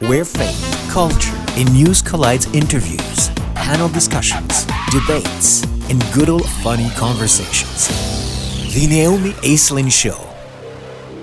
[0.00, 7.88] where faith, culture, and news collides interviews, panel discussions, debates, and good old funny conversations.
[8.74, 10.18] The Naomi Aislinn Show.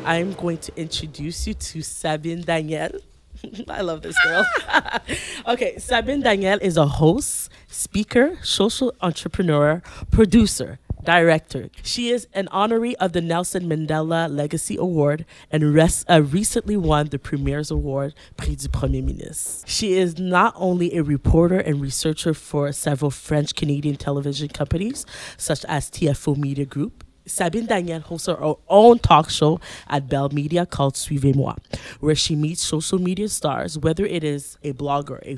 [0.04, 2.90] I'm going to introduce you to Sabine Daniel.
[3.70, 4.46] I love this girl.
[5.48, 11.70] okay, Sabine Daniel is a host, speaker, social entrepreneur, producer, director.
[11.84, 17.08] She is an honoree of the Nelson Mandela Legacy Award and res- uh, recently won
[17.08, 19.68] the Premier's Award, Prix du Premier Ministre.
[19.68, 25.06] She is not only a reporter and researcher for several French Canadian television companies,
[25.38, 28.38] such as TFO Media Group, Sabine Daniel hosts her
[28.68, 29.60] own talk show
[29.90, 31.56] at Bell Media called Suivez-moi,
[32.00, 35.36] where she meets social media stars, whether it is a blogger, a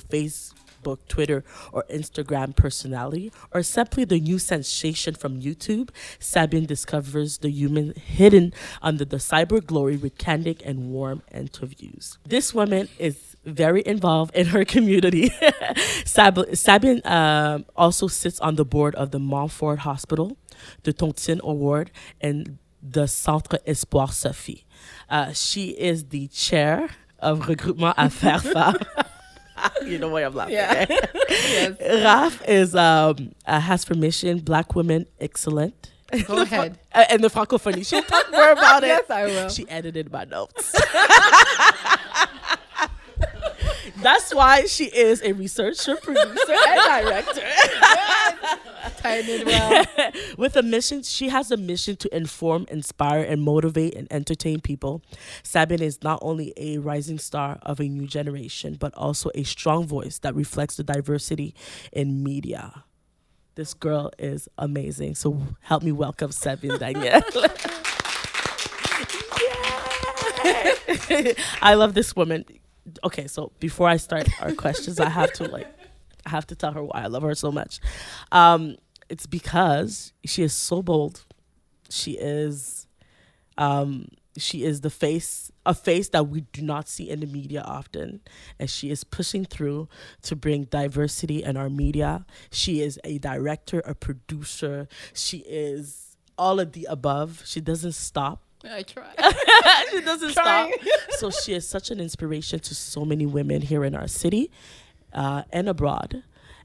[0.78, 5.90] Facebook, Twitter, or Instagram personality, or simply the new sensation from YouTube.
[6.20, 12.18] Sabine discovers the human hidden under the cyber glory with candid and warm interviews.
[12.26, 15.32] This woman is very involved in her community.
[16.06, 20.38] Sab- Sabine um, also sits on the board of the Montfort Hospital,
[20.84, 24.66] the Tontine Award, and the Centre Espoir Sophie.
[25.10, 28.86] Uh, she is the chair of Regroupement Affaires Femmes.
[29.86, 30.56] you know why I'm laughing.
[30.56, 30.86] Yeah.
[31.30, 31.78] yes.
[32.04, 34.40] Raf is um, uh, has permission.
[34.40, 35.92] Black women excellent.
[36.26, 36.80] Go ahead.
[36.94, 37.86] Uh, and the francophonie.
[37.86, 38.88] She'll talk more about it.
[38.88, 39.50] Yes, I will.
[39.50, 40.74] She edited my notes.
[43.98, 47.42] That's why she is a researcher, producer, and director.
[49.04, 49.86] Well.
[50.38, 55.02] With a mission, she has a mission to inform, inspire, and motivate and entertain people.
[55.44, 59.88] Sabine is not only a rising star of a new generation, but also a strong
[59.88, 61.56] voice that reflects the diversity
[61.92, 62.84] in media.
[63.56, 65.16] This girl is amazing.
[65.16, 67.22] So help me welcome Sabine Daniel.
[71.10, 71.34] Yeah.
[71.62, 72.46] I love this woman.
[73.04, 75.68] Okay, so before I start our questions, I have to like
[76.26, 77.80] I have to tell her why I love her so much.
[78.32, 78.78] Um,
[79.10, 81.26] it's because she is so bold.
[81.90, 82.88] She is
[83.58, 87.62] um she is the face a face that we do not see in the media
[87.62, 88.22] often
[88.60, 89.90] and she is pushing through
[90.22, 96.60] to bring diversity in our media she is a director a producer she is all
[96.60, 98.44] of the above she doesn't stop
[98.74, 99.14] I try.
[99.92, 100.74] she doesn't Trying.
[100.74, 101.12] stop.
[101.12, 104.52] So she is such an inspiration to so many women here in our city
[105.14, 106.24] uh, and abroad.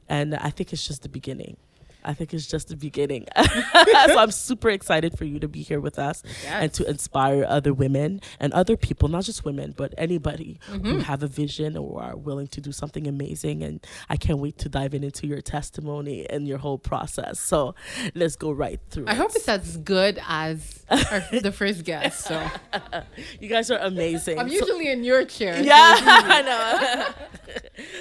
[0.09, 1.57] And I think it's just the beginning.
[2.05, 3.27] I think it's just the beginning.
[3.37, 7.73] so I'm super excited for you to be here with us and to inspire other
[7.73, 10.99] women and other people, not just women, but anybody who mm-hmm.
[11.01, 13.63] have a vision or are willing to do something amazing.
[13.63, 17.41] And I can't wait to dive in into your testimony and your whole process.
[17.41, 17.75] So
[18.15, 19.07] let's go right through.
[19.07, 19.17] I it.
[19.17, 22.25] hope it's as good as our, the first guest.
[22.25, 22.51] So
[23.41, 24.39] you guys are amazing.
[24.39, 25.63] I'm So- usually in your chair.
[25.73, 26.05] Yeah, easy.
[26.07, 27.55] I know.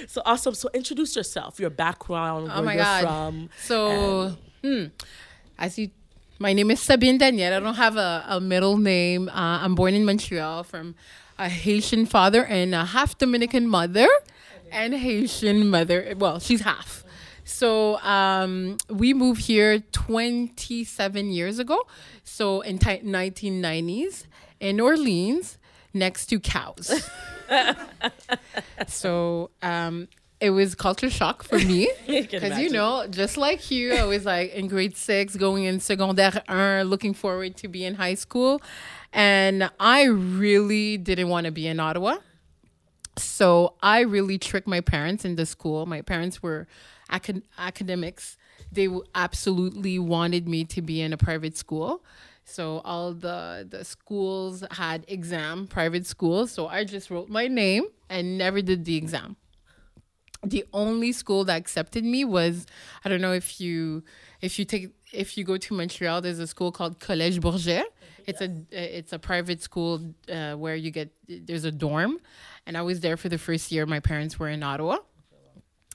[0.08, 0.56] so awesome.
[0.56, 3.04] So introduce yourself, your background, Oh where you're God.
[3.04, 3.50] from.
[3.62, 3.91] So,
[4.62, 4.86] hmm,
[5.58, 5.90] as you,
[6.40, 7.54] my name is Sabine Daniel.
[7.54, 9.30] I don't have a, a middle name.
[9.30, 10.96] Uh, I'm born in Montreal from
[11.38, 14.08] a Haitian father and a half Dominican mother,
[14.72, 16.14] and Haitian mother.
[16.18, 17.04] Well, she's half.
[17.44, 21.88] So um, we moved here 27 years ago.
[22.24, 24.26] So in ti 1990s
[24.60, 25.58] in Orleans,
[25.94, 27.10] next to cows.
[28.88, 30.08] so um,
[30.42, 32.74] it was culture shock for me because you imagine.
[32.74, 37.14] know, just like you, I was like in grade six, going in secondaire un, looking
[37.14, 38.62] forward to be in high school,
[39.14, 42.18] and I really didn't want to be in Ottawa.
[43.18, 45.86] So I really tricked my parents into school.
[45.86, 46.68] My parents were
[47.10, 48.38] acad- academics.
[48.72, 52.04] They absolutely wanted me to be in a private school.
[52.46, 56.52] So all the the schools had exam, private schools.
[56.52, 59.36] So I just wrote my name and never did the exam.
[60.44, 62.66] The only school that accepted me was
[63.06, 64.04] I don't know if you
[64.42, 67.84] if you take if you go to Montreal, there's a school called Collège Bourget.
[68.26, 72.20] It's a it's a private school uh, where you get there's a dorm,
[72.66, 73.86] and I was there for the first year.
[73.86, 74.98] My parents were in Ottawa,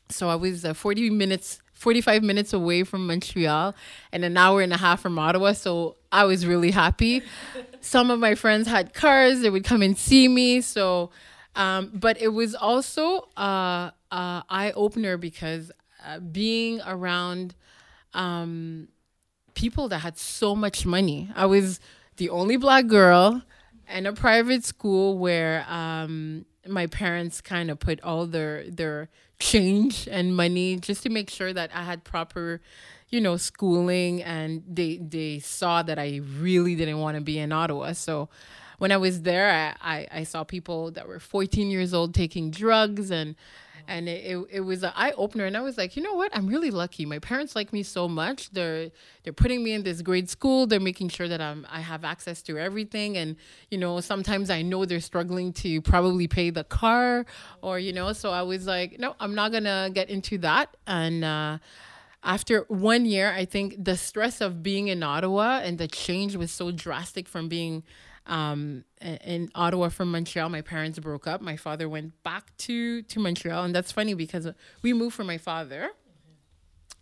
[0.08, 3.74] so I was uh, 40 minutes 45 minutes away from Montreal
[4.10, 5.52] and an hour and a half from Ottawa.
[5.52, 7.22] So I was really happy.
[7.80, 10.62] Some of my friends had cars, they would come and see me.
[10.62, 11.10] So,
[11.54, 15.70] um, but it was also uh, uh, eye opener because
[16.06, 17.54] uh, being around
[18.14, 18.88] um,
[19.54, 21.80] people that had so much money, I was
[22.16, 23.42] the only black girl
[23.88, 29.08] in a private school where um, my parents kind of put all their their
[29.38, 32.60] change and money just to make sure that I had proper,
[33.08, 37.52] you know, schooling and they they saw that I really didn't want to be in
[37.52, 37.92] Ottawa.
[37.92, 38.28] So
[38.78, 42.50] when I was there, I, I, I saw people that were 14 years old taking
[42.50, 43.34] drugs and
[43.88, 46.34] and it, it, it was an eye opener and i was like you know what?
[46.36, 47.06] I'm really lucky.
[47.06, 48.50] My parents like me so much.
[48.50, 48.90] They're
[49.22, 50.66] they're putting me in this great school.
[50.66, 53.16] They're making sure that i'm i have access to everything.
[53.16, 53.36] And
[53.70, 57.26] you know sometimes i know they're struggling to probably pay the car
[57.62, 60.76] or you know so i was like no i'm not gonna get into that.
[60.86, 61.58] And uh
[62.22, 66.50] after one year, I think the stress of being in Ottawa and the change was
[66.50, 67.84] so drastic from being
[68.26, 70.48] um, in Ottawa from Montreal.
[70.48, 71.40] My parents broke up.
[71.40, 74.48] My father went back to to Montreal, and that's funny because
[74.82, 75.90] we moved for my father.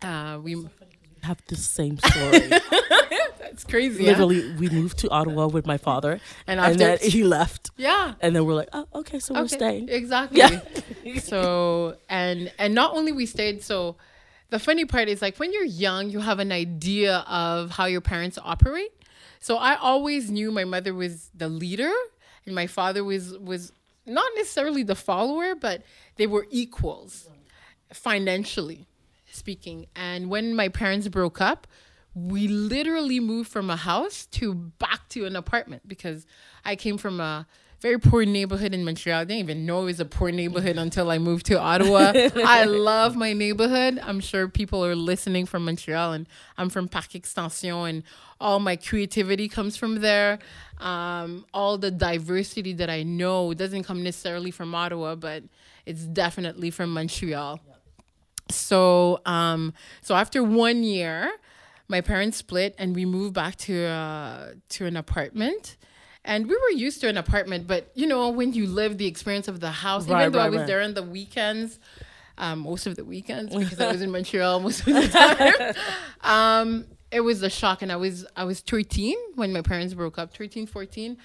[0.01, 0.67] Uh, we
[1.23, 2.39] have the same story.
[3.39, 4.03] that's crazy.
[4.03, 7.71] Literally, we moved to Ottawa with my father, and, and then he left.
[7.77, 9.89] Yeah, and then we're like, oh, okay, so okay, we're staying.
[9.89, 10.39] Exactly.
[10.39, 11.19] Yeah.
[11.19, 13.97] so and and not only we stayed, so
[14.49, 18.01] the funny part is like when you're young, you have an idea of how your
[18.01, 18.91] parents operate.
[19.39, 21.91] So I always knew my mother was the leader
[22.45, 23.71] and my father was was
[24.05, 25.83] not necessarily the follower, but
[26.17, 27.29] they were equals
[27.91, 28.87] financially
[29.31, 29.87] speaking.
[29.95, 31.67] And when my parents broke up,
[32.13, 36.25] we literally moved from a house to back to an apartment because
[36.63, 37.45] I came from a
[37.85, 39.19] very poor neighborhood in Montreal.
[39.19, 42.13] I didn't even know it was a poor neighborhood until I moved to Ottawa.
[42.35, 43.99] I love my neighborhood.
[44.01, 46.25] I'm sure people are listening from Montreal, and
[46.57, 48.01] I'm from Parc Extension, and
[48.41, 50.39] all my creativity comes from there.
[50.79, 55.43] Um, all the diversity that I know doesn't come necessarily from Ottawa, but
[55.85, 57.59] it's definitely from Montreal.
[58.49, 61.31] So, um, so after one year,
[61.87, 65.77] my parents split, and we moved back to uh, to an apartment
[66.25, 69.47] and we were used to an apartment, but you know, when you live the experience
[69.47, 70.67] of the house, right, even though right, I was right.
[70.67, 71.79] there on the weekends,
[72.37, 75.07] um, most of the weekends because I was in Montreal most of the
[76.23, 76.63] time.
[76.63, 80.17] um, it was a shock and I was I was 13 when my parents broke
[80.17, 81.17] up, 13, 14.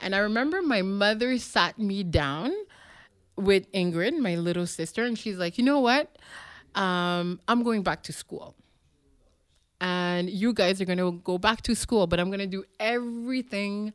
[0.00, 2.52] And I remember my mother sat me down
[3.36, 6.16] with Ingrid, my little sister, and she's like, you know what?
[6.74, 8.56] Um, I'm going back to school.
[9.80, 13.94] And you guys are gonna go back to school, but I'm gonna do everything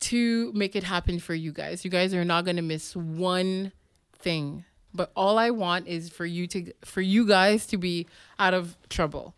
[0.00, 1.84] to make it happen for you guys.
[1.84, 3.72] You guys are not going to miss one
[4.18, 4.64] thing.
[4.92, 8.06] But all I want is for you to for you guys to be
[8.38, 9.34] out of trouble.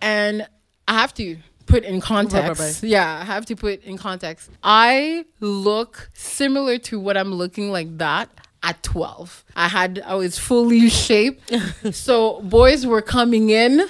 [0.00, 0.48] And
[0.88, 1.36] I have to
[1.66, 2.82] put in context.
[2.82, 4.50] Yeah, I have to put in context.
[4.62, 8.28] I look similar to what I'm looking like that
[8.64, 9.44] at 12.
[9.54, 11.52] I had I was fully shaped.
[11.92, 13.80] so boys were coming in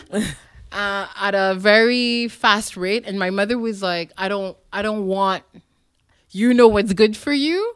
[0.73, 5.07] uh, at a very fast rate and my mother was like, "I don't I don't
[5.07, 5.45] want
[6.33, 7.75] you know what's good for you.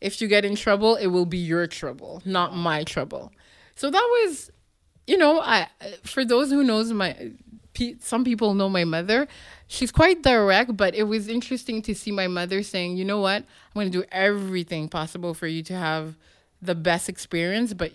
[0.00, 3.32] If you get in trouble, it will be your trouble, not my trouble.
[3.76, 4.50] So that was,
[5.06, 5.68] you know, I
[6.02, 7.30] for those who knows my
[8.00, 9.26] some people know my mother.
[9.66, 13.36] She's quite direct, but it was interesting to see my mother saying, "You know what?
[13.36, 16.16] I'm going to do everything possible for you to have
[16.60, 17.92] the best experience, but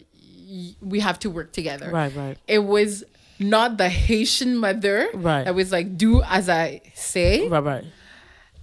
[0.50, 2.38] y- we have to work together." Right, right.
[2.48, 3.04] It was
[3.38, 5.44] not the Haitian mother right.
[5.44, 7.86] that was like, "Do as I say." Right, right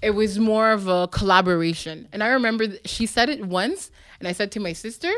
[0.05, 2.07] it was more of a collaboration.
[2.13, 5.11] And I remember she said it once, and I said to my sister,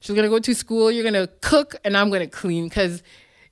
[0.00, 3.02] she's gonna go to school, you're gonna cook, and I'm gonna clean because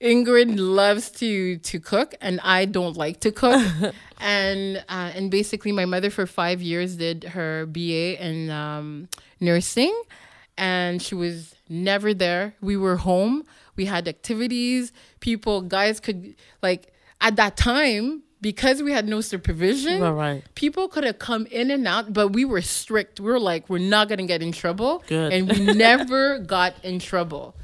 [0.01, 3.63] Ingrid loves to to cook, and I don't like to cook.
[4.21, 9.95] and uh, and basically, my mother for five years did her BA in um, nursing,
[10.57, 12.55] and she was never there.
[12.63, 13.45] We were home.
[13.77, 14.93] We had activities.
[15.21, 20.45] People, guys could like at that time because we had no supervision, right, right.
[20.55, 23.21] people could have come in and out, but we were strict.
[23.21, 25.33] We were like, we're not gonna get in trouble, Good.
[25.33, 27.57] and we never got in trouble.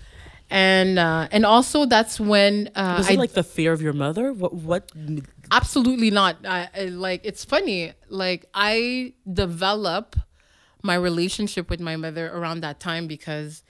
[0.49, 3.92] And uh, and also that's when uh, was it I, like the fear of your
[3.92, 4.33] mother?
[4.33, 4.92] What what?
[5.50, 6.37] Absolutely not.
[6.45, 7.92] I, I, like it's funny.
[8.09, 10.16] Like I develop
[10.83, 13.64] my relationship with my mother around that time because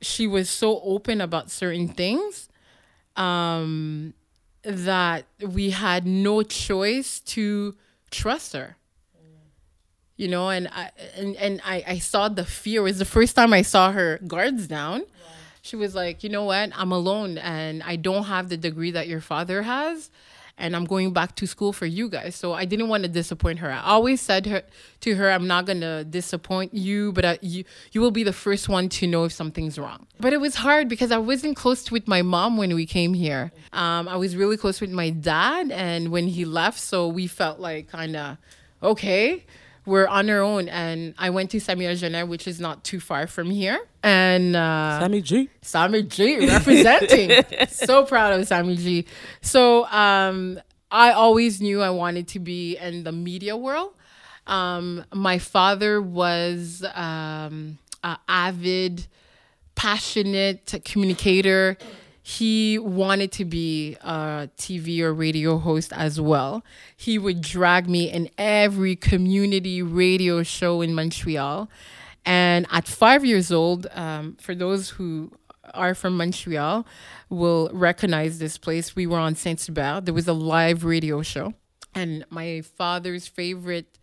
[0.00, 2.48] she was so open about certain things.
[3.16, 4.14] Um,
[4.64, 7.74] that we had no choice to
[8.10, 8.76] trust her.
[10.16, 12.82] You know and i and, and I, I saw the fear.
[12.82, 15.02] It was the first time i saw her guards down.
[15.62, 16.70] She was like you know what?
[16.74, 20.10] I'm alone and i don't have the degree that your father has
[20.56, 22.34] and I'm going back to school for you guys.
[22.36, 23.70] So I didn't want to disappoint her.
[23.70, 24.62] I always said her
[25.00, 28.68] to her, I'm not gonna disappoint you, but I, you you will be the first
[28.68, 30.06] one to know if something's wrong.
[30.20, 33.52] But it was hard because I wasn't close with my mom when we came here.
[33.72, 37.58] Um, I was really close with my dad, and when he left, so we felt
[37.58, 38.36] like kind of
[38.82, 39.44] okay
[39.86, 40.68] we're on our own.
[40.68, 43.78] And I went to Samuel Genest, which is not too far from here.
[44.02, 45.48] And uh, Sammy G.
[45.62, 47.44] Sammy G representing.
[47.68, 49.06] so proud of Sammy G.
[49.40, 50.60] So um,
[50.90, 53.94] I always knew I wanted to be in the media world.
[54.46, 59.06] Um, my father was um, a avid,
[59.74, 61.78] passionate communicator.
[62.26, 66.64] He wanted to be a TV or radio host as well.
[66.96, 71.68] He would drag me in every community radio show in Montreal.
[72.24, 75.32] And at five years old, um, for those who
[75.74, 76.86] are from Montreal,
[77.28, 78.96] will recognize this place.
[78.96, 80.06] We were on Saint Hubert.
[80.06, 81.52] There was a live radio show,
[81.94, 83.98] and my father's favorite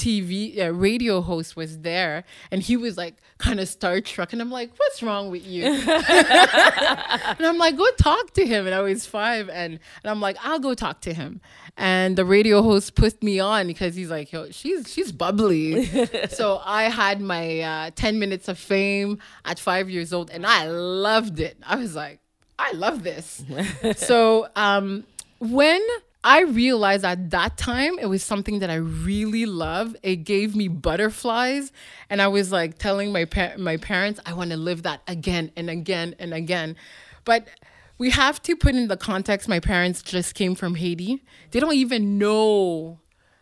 [0.00, 4.50] TV uh, radio host was there, and he was like kind of starstruck, and I'm
[4.50, 9.04] like, "What's wrong with you?" and I'm like, "Go talk to him." And I was
[9.04, 11.42] five, and and I'm like, "I'll go talk to him."
[11.76, 15.84] And the radio host put me on because he's like, "Yo, she's she's bubbly."
[16.30, 20.66] so I had my uh, ten minutes of fame at five years old, and I
[20.68, 21.58] loved it.
[21.66, 22.20] I was like,
[22.58, 23.44] "I love this."
[23.96, 25.04] so um,
[25.40, 25.82] when
[26.22, 29.96] I realized at that time it was something that I really love.
[30.02, 31.72] It gave me butterflies,
[32.10, 35.50] and I was like telling my pa- my parents, I want to live that again
[35.56, 36.76] and again and again.
[37.24, 37.48] But
[37.96, 39.48] we have to put in the context.
[39.48, 41.22] My parents just came from Haiti.
[41.52, 42.98] They don't even know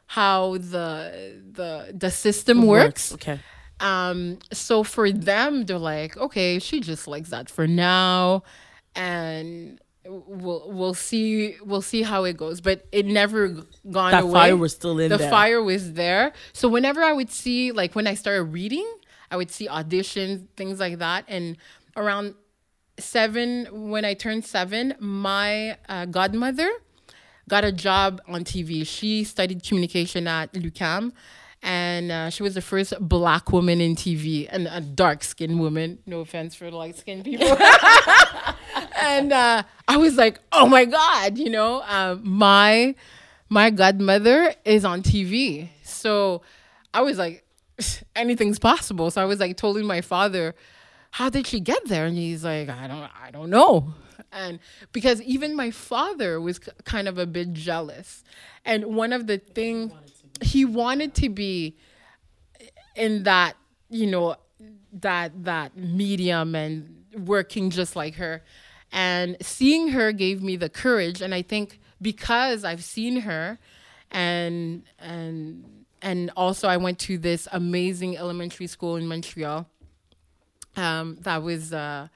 [0.06, 3.12] how the the the system works.
[3.14, 3.40] Okay.
[3.80, 8.42] Um, so for them, they're like, okay, she just likes that for now,
[8.94, 12.60] and we'll we'll see we'll see how it goes.
[12.60, 14.32] But it never g- gone That away.
[14.32, 15.30] fire was still in the there.
[15.30, 16.32] fire was there.
[16.52, 18.86] So whenever I would see, like when I started reading,
[19.30, 21.56] I would see auditions, things like that, and
[21.96, 22.34] around
[22.98, 26.70] seven when I turned seven, my uh, godmother
[27.48, 28.86] got a job on TV.
[28.86, 31.12] She studied communication at l'UQAM.
[31.60, 35.98] And uh, she was the first black woman in TV and a dark skinned woman.
[36.06, 37.48] No offense for light skinned people.
[38.98, 42.94] and uh, I was like, oh my God, you know, uh, my
[43.48, 45.68] my godmother is on TV.
[45.82, 46.42] So
[46.92, 47.44] I was like,
[48.16, 49.10] anything's possible.
[49.10, 50.54] So I was like telling my father,
[51.12, 52.06] how did she get there?
[52.06, 53.94] And he's like, I don't I don't know.
[54.32, 54.58] And
[54.92, 58.24] because even my father was k- kind of a bit jealous.
[58.64, 59.92] And one of the things
[60.42, 61.76] he wanted to be
[62.94, 63.56] in that,
[63.88, 64.36] you know,
[64.92, 68.42] that that medium and working just like her.
[68.92, 71.20] And seeing her gave me the courage.
[71.20, 73.58] And I think because I've seen her
[74.10, 79.66] and and and also I went to this amazing elementary school in Montreal
[80.76, 82.08] um, that was uh,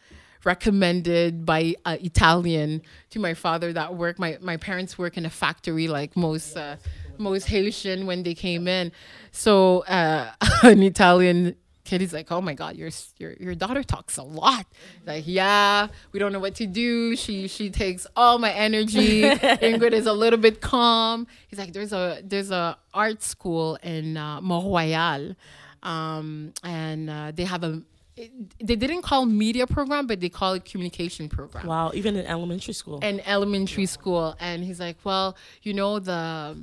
[0.44, 4.18] recommended by uh, Italian to my father that work.
[4.18, 6.76] My my parents work in a factory like most uh,
[7.18, 8.92] most Haitian when they came in.
[9.30, 10.30] So uh,
[10.62, 11.56] an Italian
[12.00, 14.66] is like, "Oh my God, your your your daughter talks a lot."
[15.06, 17.16] Like, yeah, we don't know what to do.
[17.16, 19.22] She she takes all my energy.
[19.68, 21.26] Ingrid is a little bit calm.
[21.48, 25.34] He's like, "There's a there's a art school in uh, Mont Royal."
[25.82, 27.82] Um, and uh, they have a
[28.16, 31.66] it, they didn't call media program, but they call it communication program.
[31.66, 31.92] Wow.
[31.94, 32.98] Even in elementary school.
[33.00, 36.62] In elementary school, and he's like, well, you know the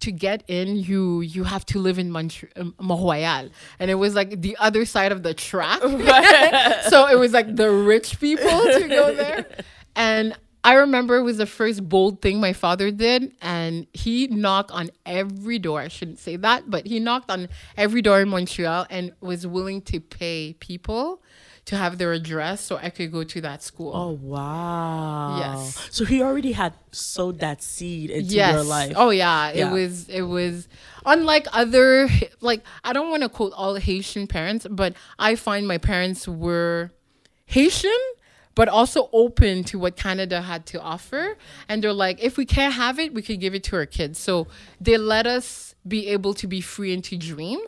[0.00, 4.14] to get in, you you have to live in Montreal, um, Mont and it was
[4.14, 5.80] like the other side of the track.
[6.88, 9.46] so it was like the rich people to go there,
[9.94, 10.36] and.
[10.62, 14.90] I remember it was the first bold thing my father did, and he knocked on
[15.06, 15.80] every door.
[15.80, 19.80] I shouldn't say that, but he knocked on every door in Montreal and was willing
[19.82, 21.22] to pay people
[21.66, 23.92] to have their address so I could go to that school.
[23.94, 25.38] oh wow.
[25.38, 25.88] Yes.
[25.90, 28.54] So he already had sowed that seed into yes.
[28.54, 28.94] your life.
[28.96, 29.52] Oh yeah.
[29.52, 29.68] Yeah.
[29.68, 30.68] It was it was
[31.06, 32.08] unlike other
[32.40, 36.90] like I don't want to quote all Haitian parents, but I find my parents were
[37.46, 37.98] Haitian
[38.54, 41.36] but also open to what Canada had to offer.
[41.68, 44.18] And they're like, if we can't have it, we could give it to our kids.
[44.18, 44.48] So
[44.80, 47.60] they let us be able to be free and to dream.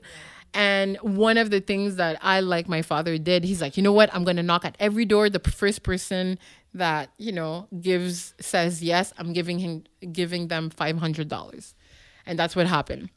[0.55, 3.93] And one of the things that I like my father did, he's like, you know
[3.93, 4.15] what?
[4.15, 5.31] I'm gonna knock at every door.
[5.31, 6.39] The first person
[6.75, 11.75] that you know gives says yes, I'm giving him giving them five hundred dollars,
[12.27, 13.09] and that's what happened.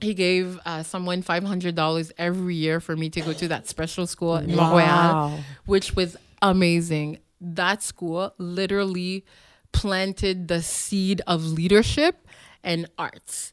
[0.00, 3.68] He gave uh, someone five hundred dollars every year for me to go to that
[3.68, 5.38] special school in Wow.
[5.64, 7.18] which was amazing.
[7.40, 9.24] That school literally
[9.72, 12.26] planted the seed of leadership
[12.62, 13.52] and arts.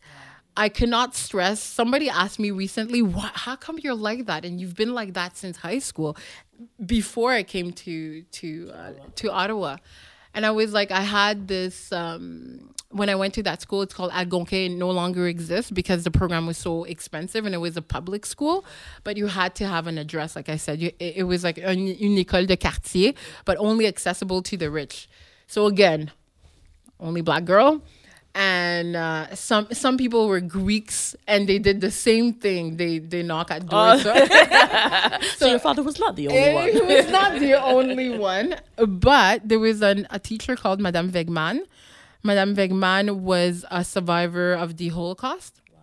[0.59, 1.61] I cannot stress.
[1.61, 3.31] Somebody asked me recently, "What?
[3.45, 4.43] How come you're like that?
[4.43, 6.17] And you've been like that since high school,
[6.85, 9.77] before I came to to uh, to Ottawa."
[10.33, 13.81] And I was like, I had this um, when I went to that school.
[13.81, 14.73] It's called Algonquin.
[14.73, 18.25] It no longer exists because the program was so expensive and it was a public
[18.25, 18.63] school.
[19.03, 20.79] But you had to have an address, like I said.
[20.81, 25.09] You, it, was like une école de quartier, but only accessible to the rich.
[25.47, 26.11] So again,
[26.99, 27.81] only black girl.
[28.35, 32.77] And uh, some some people were Greeks and they did the same thing.
[32.77, 34.01] They they knock at Oh.
[34.01, 34.03] doors.
[35.37, 36.69] So, your father was not the only one.
[36.71, 41.61] He was not the only one, but there was an, a teacher called Madame Wegman.
[42.23, 45.61] Madame Wegman was a survivor of the Holocaust.
[45.73, 45.79] Wow.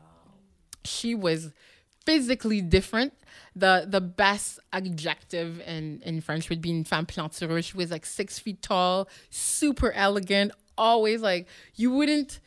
[0.85, 1.53] She was
[2.05, 3.13] physically different.
[3.55, 7.65] The the best adjective in, in French would be une femme plantureuse.
[7.71, 12.41] She was like six feet tall, super elegant, always like you wouldn't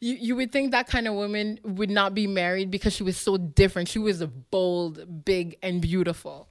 [0.00, 3.16] you, you would think that kind of woman would not be married because she was
[3.16, 3.88] so different.
[3.88, 6.50] She was bold, big, and beautiful.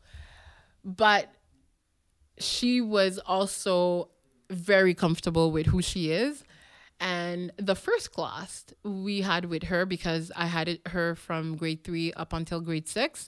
[0.83, 1.31] But
[2.39, 4.09] she was also
[4.49, 6.43] very comfortable with who she is.
[6.99, 11.83] And the first class we had with her, because I had it, her from grade
[11.83, 13.27] three up until grade six,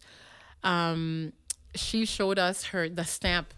[0.64, 1.34] um,
[1.76, 3.54] she showed us her the stamp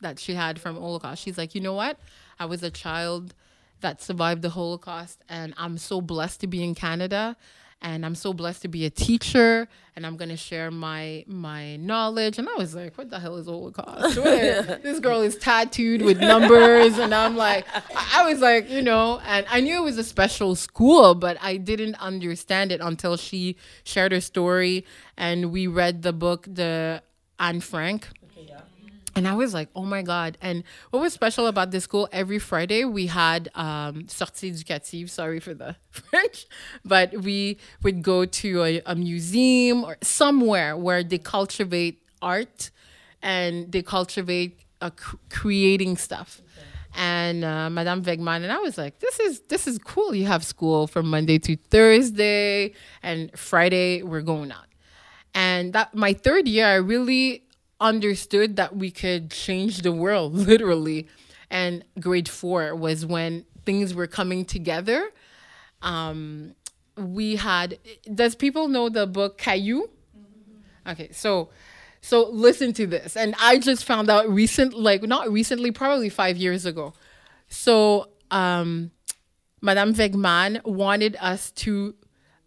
[0.00, 1.22] that she had from Holocaust.
[1.22, 1.98] She's like, you know what?
[2.38, 3.34] I was a child
[3.80, 7.36] that survived the Holocaust, and I'm so blessed to be in Canada,
[7.82, 12.38] and I'm so blessed to be a teacher, and I'm gonna share my my knowledge.
[12.38, 14.16] And I was like, what the hell is Holocaust?
[14.82, 19.20] This girl is tattooed with numbers, and I'm like, I I was like, you know,
[19.26, 23.56] and I knew it was a special school, but I didn't understand it until she
[23.82, 24.84] shared her story,
[25.16, 27.02] and we read the book, the
[27.38, 28.08] Anne Frank.
[29.16, 30.38] And I was like, oh my God.
[30.40, 35.40] And what was special about this school, every Friday we had um, sortie éducative, sorry
[35.40, 36.46] for the French,
[36.84, 42.70] but we would go to a, a museum or somewhere where they cultivate art
[43.22, 46.40] and they cultivate uh, cr- creating stuff.
[46.94, 50.12] And uh, Madame Wegman and I was like, this is this is cool.
[50.12, 54.66] You have school from Monday to Thursday, and Friday we're going out.
[55.32, 57.44] And that my third year, I really
[57.80, 61.08] understood that we could change the world, literally.
[61.50, 65.10] And grade four was when things were coming together.
[65.82, 66.54] Um,
[66.96, 67.78] we had.
[68.14, 69.88] Does people know the book Caillou?
[70.86, 71.50] Okay, so
[72.00, 73.16] so listen to this.
[73.16, 76.94] And I just found out recent, like not recently, probably five years ago.
[77.48, 78.90] So um,
[79.60, 81.94] Madame Wegman wanted us to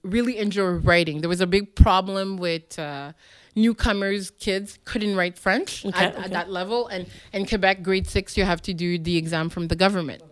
[0.03, 1.21] really enjoy writing.
[1.21, 3.13] There was a big problem with uh,
[3.55, 6.23] newcomers, kids couldn't write French Okay, at, okay.
[6.25, 6.87] at that level.
[6.87, 10.23] And in Quebec, grade six, you have to do the exam from the government.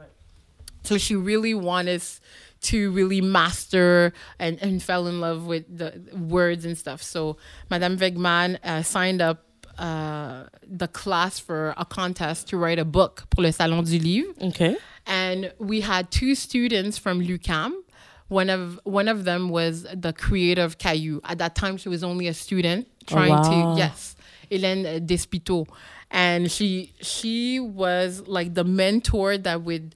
[0.83, 2.19] So she really wanted us
[2.61, 7.01] to really master and, and fell in love with the words and stuff.
[7.01, 7.37] So
[7.69, 9.45] Madame Wegman uh, signed up
[9.77, 14.33] uh, the class for a contest to write a book pour le Salon du Livre
[14.41, 14.77] Okay.
[15.07, 17.73] and we had two students from l'UQAM.
[18.27, 21.19] One of one of them was the creator of Caillou.
[21.23, 23.73] At that time, she was only a student trying wow.
[23.73, 24.15] to yes,
[24.49, 25.67] Hélène Desputeaux,
[26.09, 29.95] and she she was like the mentor that would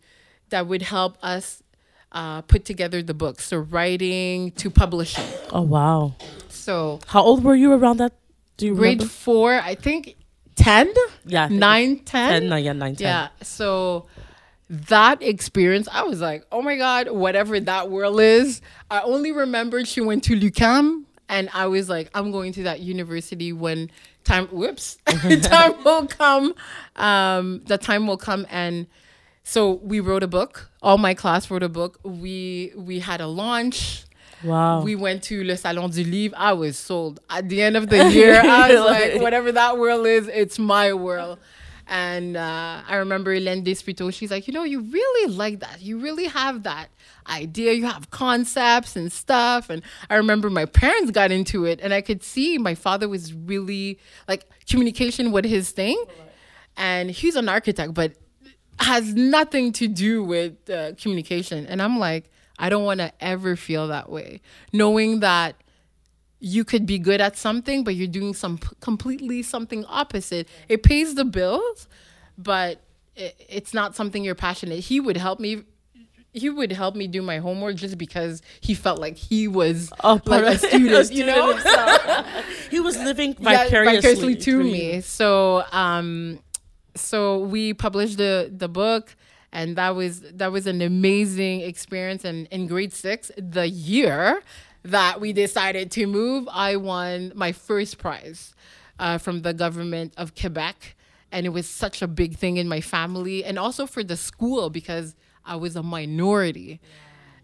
[0.50, 1.64] that would help us
[2.12, 3.40] uh, put together the book.
[3.42, 5.26] So writing to publishing.
[5.52, 6.16] Oh wow.
[6.50, 8.14] So How old were you around that?
[8.58, 9.12] Do you grade remember?
[9.12, 10.16] four, I think
[10.56, 10.92] ten,
[11.26, 11.48] Yeah.
[11.48, 12.30] Think nine, ten.
[12.42, 12.50] Ten.
[12.50, 13.08] No, yeah, nine, ten.
[13.08, 13.28] Yeah.
[13.42, 14.08] So
[14.70, 18.62] that experience, I was like, oh my God, whatever that world is.
[18.90, 21.06] I only remembered she went to l'UQAM.
[21.28, 23.90] And I was like, I'm going to that university when
[24.24, 26.54] time, whoops, time will come.
[26.96, 28.46] Um, the time will come.
[28.50, 28.88] And
[29.44, 30.70] so we wrote a book.
[30.82, 32.00] All my class wrote a book.
[32.04, 34.06] We we had a launch.
[34.44, 34.82] Wow.
[34.82, 36.36] We went to Le Salon du Livre.
[36.38, 37.20] I was sold.
[37.30, 40.94] At the end of the year, I was like, whatever that world is, it's my
[40.94, 41.40] world.
[41.88, 45.82] And uh, I remember Hélène Desputeaux, she's like, you know, you really like that.
[45.82, 46.90] You really have that
[47.28, 47.74] idea.
[47.74, 49.70] You have concepts and stuff.
[49.70, 53.34] And I remember my parents got into it, and I could see my father was
[53.34, 56.04] really like communication was his thing.
[56.78, 58.14] And he's an architect, but
[58.80, 61.66] has nothing to do with uh, communication.
[61.68, 64.42] And I'm like, I don't want to ever feel that way.
[64.74, 65.56] Knowing that
[66.40, 70.48] you could be good at something, but you're doing some completely something opposite.
[70.68, 71.88] It pays the bills,
[72.38, 72.82] but
[73.16, 74.80] it, it's not something you're passionate.
[74.80, 75.64] He would help me.
[76.36, 80.22] He would help me do my homework just because he felt like he was Oh,
[80.26, 81.56] like a a student, you know.
[82.70, 84.96] he was living Yeah, vicariously, vicariously to me.
[84.96, 85.02] you.
[85.02, 86.40] So um
[86.96, 89.16] so we published the the book
[89.52, 94.42] and that was that was an amazing experience and in grade 6 the year
[94.84, 98.54] that we decided to move I won my first prize
[99.00, 100.96] uh, from the government of Quebec
[101.32, 104.70] and it was such a big thing in my family and also for the school
[104.70, 106.80] because I was a minority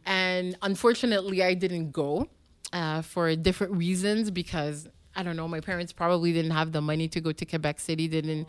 [0.06, 2.28] and unfortunately I didn't go
[2.74, 5.48] uh, for different reasons because I don't know.
[5.48, 8.08] My parents probably didn't have the money to go to Quebec City.
[8.08, 8.48] Didn't,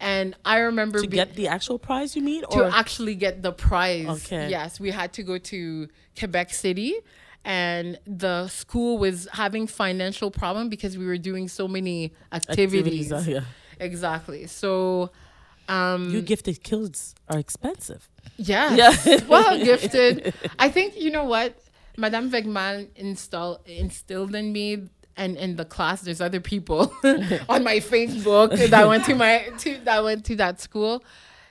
[0.00, 2.42] and I remember To be- get the actual prize, you mean?
[2.50, 4.08] to actually get the prize.
[4.08, 4.50] Okay.
[4.50, 6.96] Yes, we had to go to Quebec City
[7.44, 13.12] and the school was having financial problem because we were doing so many activities.
[13.12, 13.40] uh, yeah.
[13.78, 14.46] Exactly.
[14.46, 15.10] So
[15.68, 18.08] um You gifted kids are expensive.
[18.36, 18.74] yeah.
[18.74, 19.20] Yeah.
[19.28, 20.34] well gifted.
[20.58, 21.58] I think you know what?
[21.96, 26.90] Madame Wegman install instilled in me and in the class there's other people
[27.48, 31.04] on my Facebook that went to my to that went to that school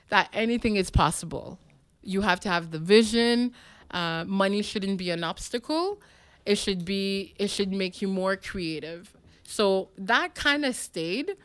[0.08, 1.58] that anything is possible.
[2.02, 3.52] You have to have the vision.
[3.92, 6.00] Uh, money shouldn't be an obstacle.
[6.44, 9.14] It should be it should make you more creative.
[9.44, 11.36] So that kind of stayed.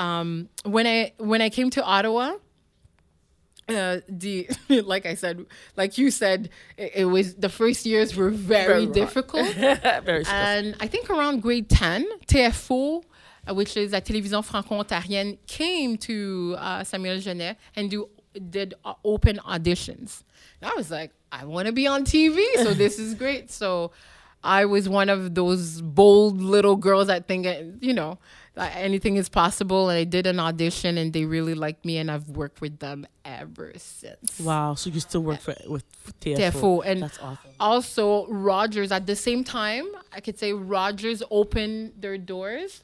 [0.00, 2.36] Um, when I when I came to Ottawa,
[3.68, 5.44] uh, the like I said,
[5.76, 9.46] like you said, it, it was the first years were very, Very difficult.
[9.54, 13.04] Very and I think around grade ten, TFO,
[13.48, 18.08] uh, which is a Télévision Franco-Ontarienne, came to uh, Samuel Genest and do
[18.48, 20.22] did uh, open auditions.
[20.62, 23.50] And I was like, I want to be on TV, so this is great.
[23.50, 23.92] So
[24.42, 28.18] I was one of those bold little girls that think, uh, you know,
[28.60, 29.88] anything is possible.
[29.88, 33.06] And I did an audition, and they really liked me, and I've worked with them
[33.24, 34.40] ever since.
[34.40, 34.74] Wow.
[34.74, 35.84] So you still work for with
[36.20, 36.36] TFO.
[36.36, 37.50] TFO, and That's awesome.
[37.58, 39.86] also Rogers at the same time.
[40.12, 42.82] I could say Rogers opened their doors,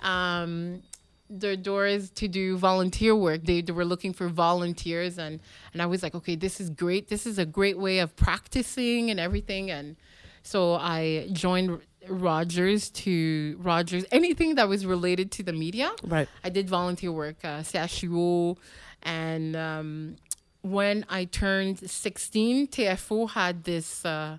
[0.00, 0.82] um,
[1.30, 3.44] their doors to do volunteer work.
[3.44, 5.40] They, they were looking for volunteers, and
[5.72, 7.08] and I was like, okay, this is great.
[7.08, 9.70] This is a great way of practicing and everything.
[9.70, 9.96] And
[10.42, 15.90] so I joined Rogers to Rogers anything that was related to the media.
[16.02, 16.28] Right.
[16.42, 18.56] I did volunteer work, uh, CHUO,
[19.02, 20.16] and um,
[20.62, 24.38] when I turned 16, TFO had this uh,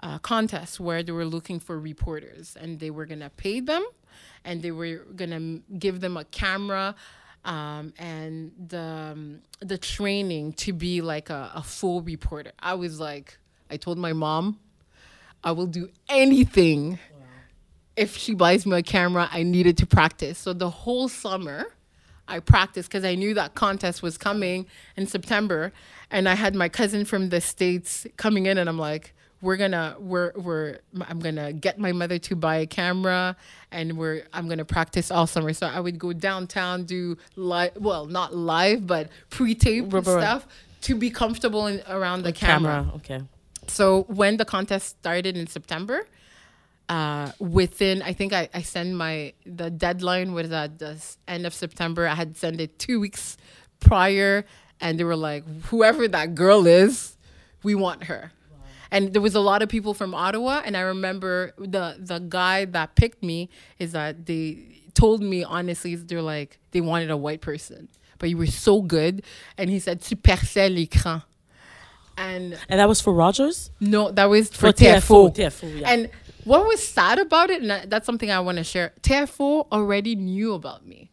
[0.00, 3.84] uh, contest where they were looking for reporters, and they were gonna pay them,
[4.44, 6.94] and they were gonna give them a camera.
[7.44, 12.52] Um, and the um, the training to be like a, a full reporter.
[12.60, 13.36] I was like,
[13.68, 14.60] I told my mom,
[15.44, 16.98] I will do anything
[17.96, 20.38] if she buys me a camera, I needed to practice.
[20.38, 21.66] So the whole summer,
[22.26, 25.72] I practiced because I knew that contest was coming in September,
[26.10, 29.96] and I had my cousin from the states coming in, and I'm like, "We're gonna,
[29.98, 33.36] we're, we're, I'm gonna get my mother to buy a camera,
[33.70, 38.06] and we're, I'm gonna practice all summer." So I would go downtown, do live, well,
[38.06, 40.46] not live, but pre-tape right, stuff
[40.82, 42.84] to be comfortable in, around the camera.
[42.84, 42.94] Camera.
[42.96, 43.22] Okay.
[43.68, 46.06] So when the contest started in September,
[46.88, 51.54] uh, within I think I, I sent my the deadline was at the end of
[51.54, 52.06] September.
[52.06, 53.36] I had sent it two weeks
[53.80, 54.44] prior,
[54.80, 57.16] and they were like, "Whoever that girl is,
[57.62, 58.32] we want her."
[58.90, 62.66] And there was a lot of people from Ottawa, and I remember the the guy
[62.66, 63.48] that picked me
[63.78, 68.36] is that they told me honestly they're like they wanted a white person, but you
[68.36, 69.22] were so good,
[69.56, 71.22] and he said tu l'écran,
[72.22, 73.70] and And that was for Rogers?
[73.80, 75.34] no, that was for, For TFO.
[75.34, 75.90] TFO, TFO, yeah.
[75.90, 76.10] And
[76.44, 78.92] what was sad about it, and that's something I want to share.
[79.02, 81.10] TFO already knew about me.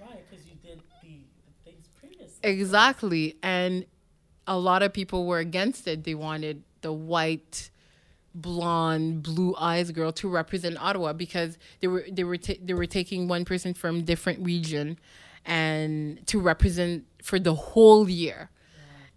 [0.00, 2.38] Right, because you did the things previously.
[2.50, 3.36] Exactly.
[3.42, 3.84] And
[4.46, 6.04] a lot of people were against it.
[6.04, 7.70] They wanted the white,
[8.34, 12.86] blonde, blue eyes girl to represent Ottawa because they were they were ta- they were
[12.86, 14.98] taking one person from different region
[15.44, 18.50] and to represent for the whole year.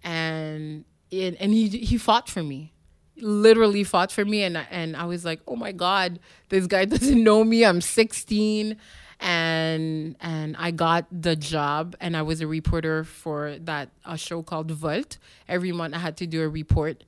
[0.04, 2.74] And it, and he he fought for me.
[3.22, 6.20] Literally fought for me and I- and I was like, "Oh my god,
[6.50, 7.66] this guy doesn't know me.
[7.66, 8.78] I'm 16."
[9.22, 14.42] and and I got the job and I was a reporter for that a show
[14.44, 15.18] called Volt.
[15.48, 17.04] Every month I had to do a report,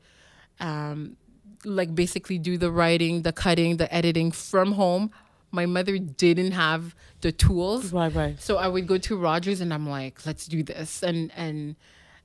[0.60, 1.16] um,
[1.64, 5.12] like basically do the writing, the cutting, the editing from home.
[5.52, 8.42] My mother didn't have the tools, Right, right.
[8.42, 11.76] so I would go to Rogers and I'm like, let's do this, and and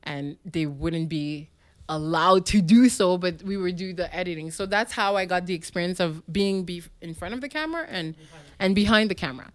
[0.03, 1.51] and they wouldn't be
[1.89, 4.51] allowed to do so, but we would do the editing.
[4.51, 7.87] So that's how I got the experience of being be in front of the camera
[7.89, 8.15] and
[8.59, 9.53] and behind the camera,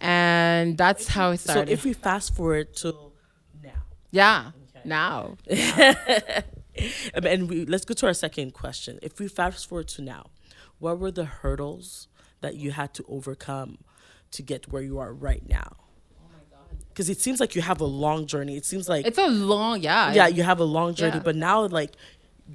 [0.00, 1.68] and that's how it started.
[1.68, 2.94] So if we fast forward to
[3.62, 3.70] now,
[4.10, 4.50] yeah,
[4.84, 5.36] now
[7.14, 8.98] Um, and we let's go to our second question.
[9.02, 10.30] If we fast forward to now,
[10.78, 12.08] what were the hurdles
[12.40, 13.78] that you had to overcome
[14.32, 15.83] to get where you are right now?
[16.94, 18.56] Because it seems like you have a long journey.
[18.56, 21.22] It seems like it's a long yeah yeah, you have a long journey, Yeah.
[21.24, 21.92] but now like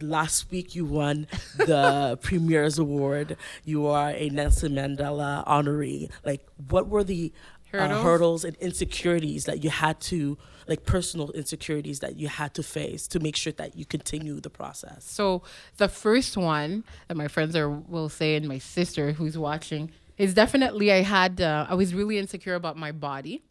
[0.01, 3.35] last week you won the Premier's Award.
[3.65, 6.09] You are a Nelson Mandela honoree.
[6.23, 7.33] Like, what were the
[7.71, 7.99] hurdles, Hurdles?
[7.99, 12.63] uh, hurdles and insecurities that you had to, like, personal insecurities that you had to
[12.63, 15.05] face to make sure that you continue the process?
[15.09, 15.41] So
[15.77, 20.33] the first one that my friends are will say, and my sister who's watching, is
[20.33, 23.41] definitely I had uh, I was really insecure about my body.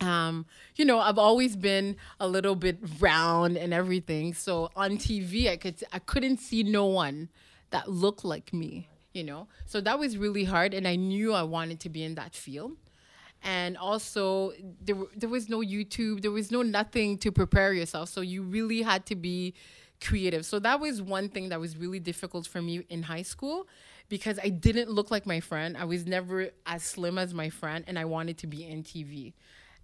[0.00, 4.34] Um, you know, I've always been a little bit round and everything.
[4.34, 7.28] So on TV, I could I couldn't see no one
[7.70, 8.88] that looked like me.
[9.12, 12.14] You know, so that was really hard, and I knew I wanted to be in
[12.16, 12.76] that field.
[13.42, 18.08] And also, there there was no YouTube, there was no nothing to prepare yourself.
[18.08, 19.54] So you really had to be
[20.00, 20.44] creative.
[20.44, 23.66] So that was one thing that was really difficult for me in high school
[24.08, 25.76] because I didn't look like my friend.
[25.76, 29.34] I was never as slim as my friend, and I wanted to be in TV.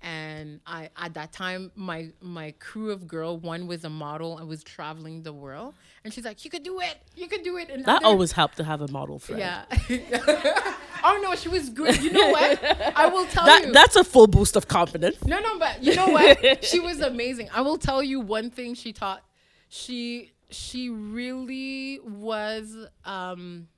[0.07, 4.37] And I at that time, my my crew of girl, one was a model.
[4.38, 5.73] and was traveling the world,
[6.05, 6.97] and she's like, "You could do it.
[7.17, 9.40] You could do it." And That other- always helped to have a model friend.
[9.40, 9.64] yeah.
[11.05, 12.03] oh no, she was good.
[12.03, 12.62] You know what?
[12.97, 13.73] I will tell That you.
[13.73, 15.25] that's a full boost of confidence.
[15.25, 16.62] No, no, but you know what?
[16.71, 17.49] she was amazing.
[17.55, 19.23] I will tell you one thing she taught.
[19.71, 23.69] She she really was um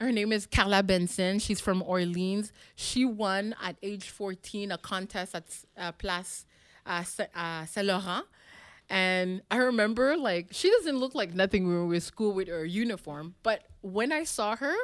[0.00, 1.38] her name is Carla Benson.
[1.38, 2.52] She's from Orleans.
[2.74, 5.44] She won at age 14 a contest at
[5.76, 6.46] uh, Place
[6.86, 7.04] uh,
[7.34, 8.26] uh, Saint Laurent.
[8.90, 12.48] And I remember, like, she doesn't look like nothing when we were at school with
[12.48, 13.34] her uniform.
[13.42, 14.74] But when I saw her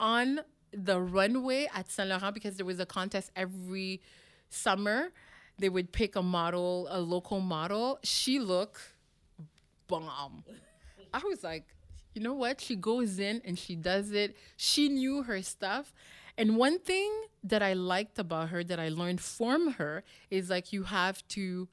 [0.00, 0.40] on
[0.72, 4.00] the runway at Saint Laurent, because there was a contest every
[4.48, 5.12] summer,
[5.58, 8.00] they would pick a model, a local model.
[8.02, 8.80] She looked
[9.86, 10.44] bomb.
[11.14, 11.66] I was like,
[12.14, 12.60] you know what?
[12.60, 14.36] She goes in and she does it.
[14.56, 15.92] She knew her stuff.
[16.36, 17.10] And one thing
[17.44, 21.68] that I liked about her that I learned from her is like you have to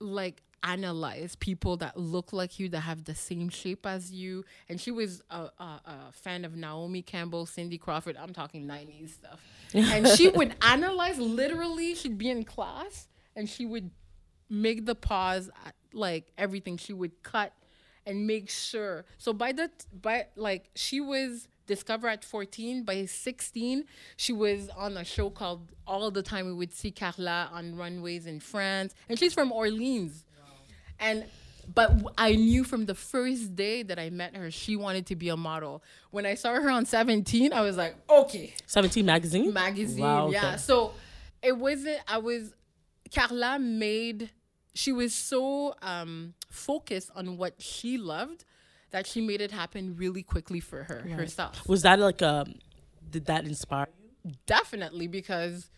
[0.00, 4.80] like analyze people that look like you that have the same shape as you and
[4.80, 9.40] she was a, a, a fan of naomi campbell cindy crawford i'm talking 90s stuff
[9.74, 13.90] and she would analyze literally she'd be in class and she would
[14.48, 17.52] make the pause uh, like everything she would cut
[18.06, 23.84] and make sure so by the by like she was discovered at 14 by 16
[24.16, 28.26] she was on a show called all the time we would see carla on runways
[28.26, 30.24] in france and she's from orleans
[30.98, 31.24] and
[31.74, 35.28] but I knew from the first day that I met her, she wanted to be
[35.28, 35.82] a model.
[36.10, 39.52] When I saw her on 17, I was like, okay, 17 magazine?
[39.52, 40.04] magazine.
[40.04, 40.56] Wow, Yeah.
[40.56, 40.92] So
[41.42, 42.52] it wasn't, I was,
[43.14, 44.30] Carla made,
[44.74, 48.44] she was so um, focused on what she loved
[48.90, 51.66] that she made it happen really quickly for her herself.
[51.68, 52.54] Was that like um
[53.10, 53.88] did that inspire
[54.24, 54.32] you?
[54.46, 55.70] Definitely because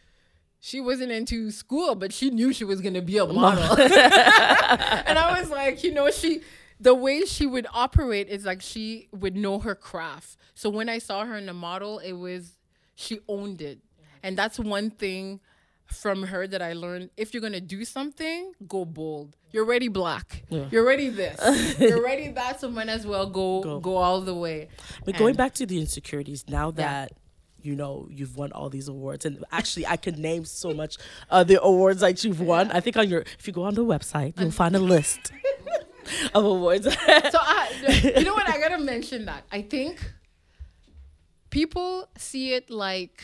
[0.61, 3.77] she wasn't into school, but she knew she was gonna be a model.
[3.81, 6.43] and I was like, you know, she
[6.81, 10.37] the way she would operate is like she would know her craft.
[10.55, 12.57] So when I saw her in the model, it was
[12.95, 13.79] she owned it.
[14.23, 15.41] And that's one thing
[15.87, 17.11] from her that I learned.
[17.17, 19.37] If you're gonna do something, go bold.
[19.51, 20.43] You're already black.
[20.51, 21.39] You're already this.
[21.79, 22.61] you're already that.
[22.61, 24.69] So might as well go go, all the way.
[25.05, 27.13] But going back to the insecurities, now that
[27.63, 30.97] you know you've won all these awards, and actually I could name so much
[31.31, 32.71] the awards that you've won.
[32.73, 35.33] I think on your if you go on the website, you'll find a list
[36.35, 36.85] of awards.
[36.95, 38.49] so I, you know what?
[38.49, 39.45] I gotta mention that.
[39.53, 40.01] I think
[41.51, 43.23] people see it like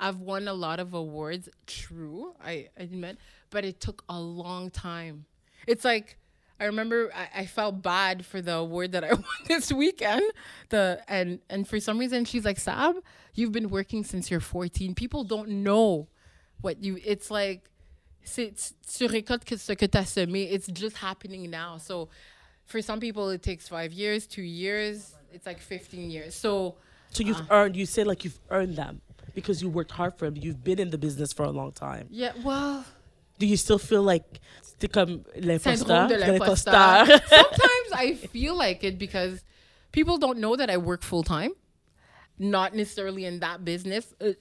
[0.00, 1.48] I've won a lot of awards.
[1.66, 3.18] True, I, I admit,
[3.50, 5.26] but it took a long time.
[5.66, 6.16] It's like
[6.58, 10.22] I remember I, I felt bad for the award that I won this weekend.
[10.70, 12.96] The and and for some reason she's like Sab,
[13.34, 14.94] you've been working since you're 14.
[14.94, 16.08] People don't know
[16.60, 16.98] what you.
[17.04, 17.70] It's like
[18.22, 18.52] c'est
[18.86, 20.50] tu récoltes que ce que t'as semé.
[20.50, 21.78] It's just happening now.
[21.78, 22.08] So
[22.64, 25.14] for some people it takes five years, two years.
[25.32, 26.34] It's like 15 years.
[26.34, 26.76] So
[27.10, 27.76] so you've uh, earned.
[27.76, 29.00] You say like you've earned them
[29.34, 30.36] because you worked hard for them.
[30.36, 32.08] You've been in the business for a long time.
[32.10, 32.84] yeah, well.
[33.38, 35.78] Do you still feel like c'est comme l'imposteur?
[35.78, 37.06] syndrome de l'imposteur?
[37.06, 37.06] l'imposteur.
[37.28, 39.42] Sometimes I feel like it because
[39.92, 41.52] people don't know that I work full time,
[42.38, 44.12] not necessarily in that business.
[44.20, 44.32] Uh,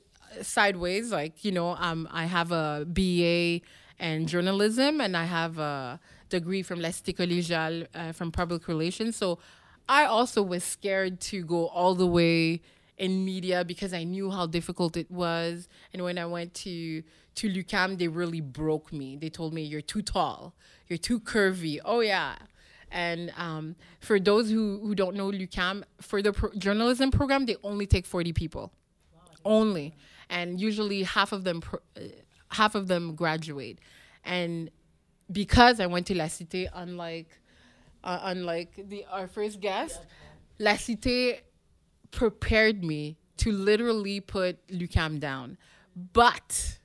[0.41, 3.61] sideways, like you know, um, I have a BA
[3.99, 5.99] in journalism and I have a
[6.29, 9.15] degree from Cité Collégiale uh, from public relations.
[9.15, 9.39] So
[9.87, 12.61] I also was scared to go all the way
[12.99, 15.67] in media because I knew how difficult it was.
[15.93, 17.01] And when I went to
[17.35, 19.15] to l'UQAM, they really broke me.
[19.15, 20.53] They told me you're too tall,
[20.87, 21.79] you're too curvy.
[21.83, 22.35] Oh yeah.
[22.91, 27.55] And um, for those who, who don't know l'UQAM, for the pro- journalism program, they
[27.63, 28.73] only take 40 people,
[29.45, 29.93] only,
[30.27, 32.01] and usually half of them pro- uh,
[32.49, 33.79] half of them graduate.
[34.25, 34.71] And
[35.31, 37.29] because I went to La Cité, unlike
[38.03, 40.01] uh, unlike the our first guest,
[40.57, 41.41] La Cité
[42.11, 45.57] prepared me to literally put l'UQAM down.
[46.13, 46.79] But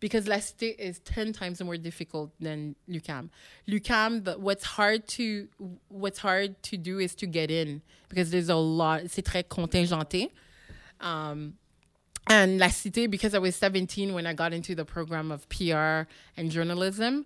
[0.00, 3.30] because Cité is 10 times more difficult than l'UQAM.
[3.66, 5.48] l'UQAM, what's hard to
[5.88, 10.30] what's hard to do is to get in because there's a lot, c'est très contingenté.
[11.00, 11.54] Um,
[12.28, 16.08] and La Cité, because I was 17 when I got into the program of PR
[16.36, 17.24] and journalism,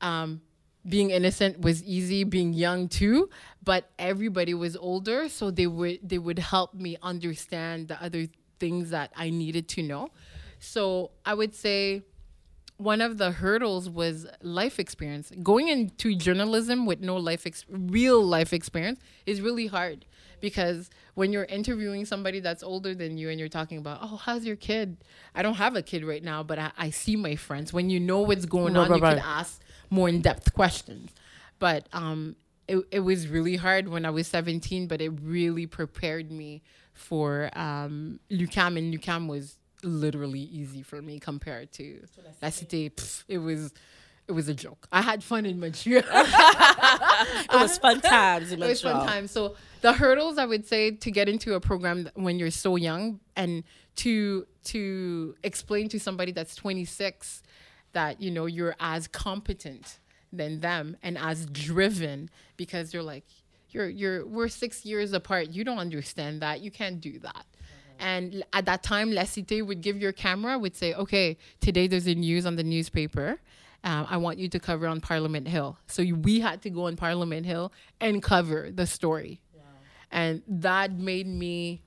[0.00, 0.42] um,
[0.88, 3.28] being innocent was easy, being young too,
[3.62, 8.26] but everybody was older, so they would they would help me understand the other
[8.58, 10.08] things that I needed to know.
[10.58, 12.02] So I would say
[12.76, 15.32] one of the hurdles was life experience.
[15.42, 20.04] Going into journalism with no life ex- real life experience is really hard
[20.40, 24.44] because when you're interviewing somebody that's older than you and you're talking about, oh, how's
[24.44, 24.96] your kid?
[25.34, 27.72] I don't have a kid right now, but I, I see my friends.
[27.72, 29.16] When you know what's going Right, on, right, you right.
[29.16, 29.60] can ask
[29.92, 31.10] more in depth questions.
[31.58, 32.34] But um,
[32.66, 36.62] it, it was really hard when I was 17, but it really prepared me
[36.94, 42.02] for um, l'UQAM, and l'UQAM was literally easy for me compared to
[42.40, 42.90] La Cité.
[42.90, 43.72] Pff, it was.
[44.28, 44.86] It was a joke.
[44.92, 46.04] I had fun in Montreal.
[46.12, 49.28] It was fun times in it was fun Montreal.
[49.28, 53.18] So the hurdles I would say to get into a program when you're so young
[53.34, 53.64] and
[53.96, 57.42] to to explain to somebody that's 26
[57.92, 59.98] that you know you're as competent
[60.32, 63.24] than them and as driven because you're like
[63.70, 65.50] you're you're we're 6 years apart.
[65.50, 66.60] You don't understand that.
[66.60, 67.46] You can't do that.
[67.98, 72.08] And at that time, La Cité would give your camera, would say, okay, today there's
[72.08, 73.38] a news on the newspaper.
[73.84, 75.78] Um, I want you to cover on Parliament Hill.
[75.86, 79.40] So we had to go on Parliament Hill and cover the story.
[80.10, 81.82] And that made me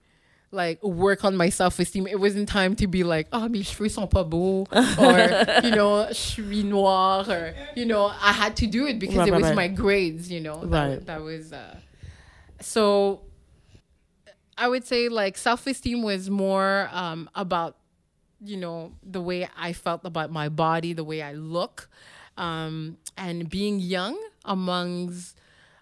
[0.56, 2.08] like work on my self esteem.
[2.08, 4.66] It wasn't time to be like, oh, mes cheveux sont pas beaux,
[4.98, 5.18] or,
[5.64, 9.28] you know, je suis noire, or, you know, I had to do it because Right,
[9.28, 9.56] it was right.
[9.56, 10.66] my grades, you know.
[10.66, 11.06] That, Right.
[11.06, 11.76] that was, uh,
[12.62, 13.22] so
[14.58, 17.76] I would say like self esteem was more um, about
[18.44, 21.90] you know the way I felt about my body, the way I look,
[22.38, 25.38] um, and being young amongst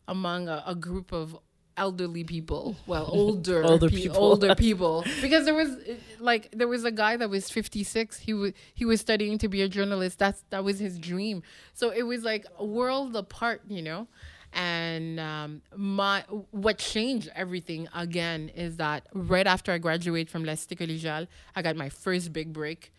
[0.07, 1.37] among a, a group of
[1.77, 4.17] elderly people well older Older pe- people.
[4.17, 5.75] older people because there was
[6.19, 9.61] like there was a guy that was 56 he was he was studying to be
[9.61, 11.41] a journalist that's that was his dream
[11.73, 14.07] so it was like a world apart you know
[14.53, 20.53] and um, my what changed everything again is that right after I graduated from La
[20.53, 22.93] Cité Collégiale, I got my first big break.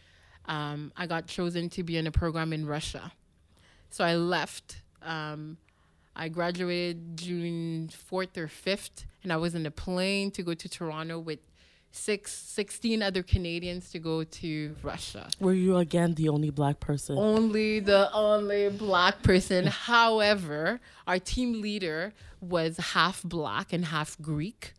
[0.47, 3.13] Um, I got chosen to be in a program in Russia,
[3.89, 4.83] so I left.
[5.01, 5.59] Um,
[6.17, 10.69] I graduated June fourth or fifth, and I was in a plane to go to
[10.69, 11.41] Toronto with
[11.91, 17.17] six, 16 other Canadians to go to Russia Were you again the only black person?
[17.17, 19.67] only the only black person.
[19.89, 24.75] However, our team leader was half black and half Greek.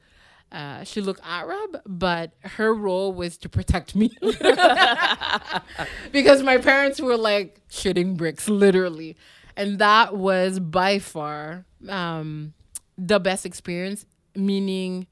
[0.52, 4.15] Uh, she looked Arab, but her role was to protect me
[6.12, 9.17] because my parents were like shitting bricks, literally,
[9.57, 12.53] and that was by far um,
[12.97, 14.05] the best experience.
[14.35, 15.07] Meaning,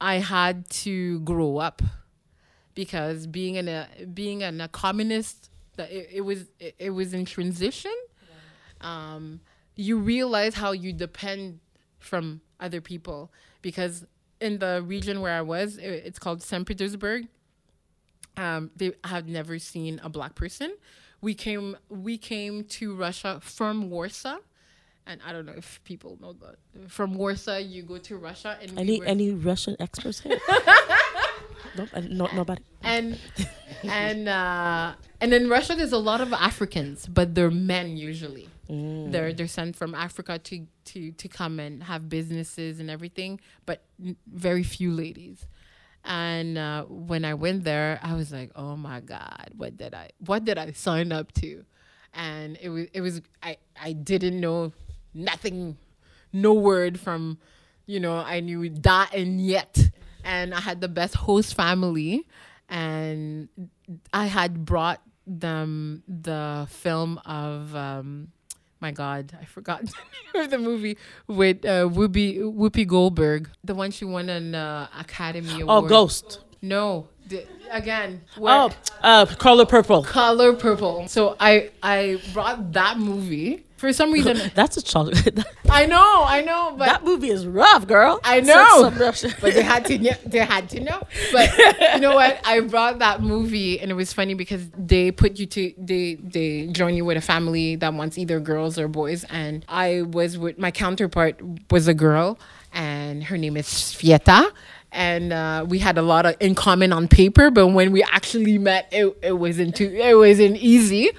[0.00, 1.82] I had to grow up
[2.74, 7.14] because being in a being in a communist that it, it was it, it was
[7.14, 7.94] in transition.
[8.80, 9.40] Um
[9.74, 11.60] you realize how you depend
[11.98, 14.04] from other people because
[14.40, 17.26] in the region where i was it, it's called st petersburg.
[18.36, 20.74] Um they have never seen a black person
[21.22, 24.36] we came we came to russia from warsaw
[25.06, 26.56] and i don't know if people know that
[26.90, 30.38] from warsaw you go to russia and Any were- any Russian experts here?
[32.10, 32.62] no, nobody.
[32.82, 33.18] and
[33.84, 38.48] and uh, and in Russia, there's a lot of Africans, but they're men usually.
[38.68, 43.82] They're they're sent from Africa to to to come and have businesses and everything, but
[44.04, 45.46] n- very few ladies.
[46.04, 50.10] And uh, when I went there, I was like, "Oh my God, what did I
[50.18, 51.64] what did I sign up to?"
[52.12, 54.72] And it was it was I I didn't know
[55.14, 55.76] nothing,
[56.32, 57.38] no word from,
[57.86, 59.78] you know, I knew that and yet,
[60.24, 62.26] and I had the best host family,
[62.68, 63.48] and
[64.12, 67.74] I had brought them the film of.
[67.76, 68.32] Um,
[68.82, 69.92] my God, I forgot the
[70.34, 74.88] name of the movie with uh, Whoopi Whoopi Goldberg, the one she won an uh,
[74.98, 75.84] Academy Award.
[75.84, 76.40] Oh, Ghost.
[76.60, 78.20] No, the, again.
[78.36, 78.70] where- Oh,
[79.02, 80.02] uh, Color Purple.
[80.04, 81.08] Color Purple.
[81.08, 84.38] So I I brought that movie for some reason.
[84.54, 85.40] That's a chocolate.
[85.68, 88.20] I know, I know, but that movie is rough, girl.
[88.22, 89.92] I know, but they had to.
[90.26, 91.02] They had to know.
[91.32, 91.56] But
[91.94, 92.40] you know what?
[92.44, 96.68] I brought that movie, and it was funny because they put you to they they
[96.68, 100.58] join you with a family that wants either girls or boys, and I was with
[100.58, 102.38] my counterpart was a girl,
[102.72, 104.50] and her name is Svieta.
[104.94, 108.58] And uh, we had a lot of in common on paper, but when we actually
[108.58, 111.12] met, it, it wasn't too, it wasn't easy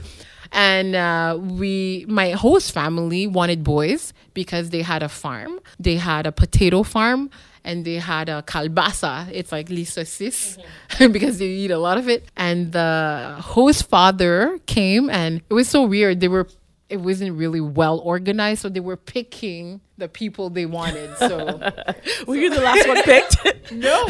[0.53, 6.25] and uh, we my host family wanted boys because they had a farm they had
[6.25, 7.29] a potato farm
[7.63, 9.29] and they had a kolbasa.
[9.31, 10.57] It's like les saucisses
[11.11, 12.25] because they eat a lot of it.
[12.35, 16.19] And the host father came, and it was so weird.
[16.19, 16.47] They were
[16.89, 21.17] it wasn't really well organized, so they were picking the people they wanted.
[21.17, 21.37] So
[22.27, 23.71] Were you the last one picked?
[23.71, 24.05] no,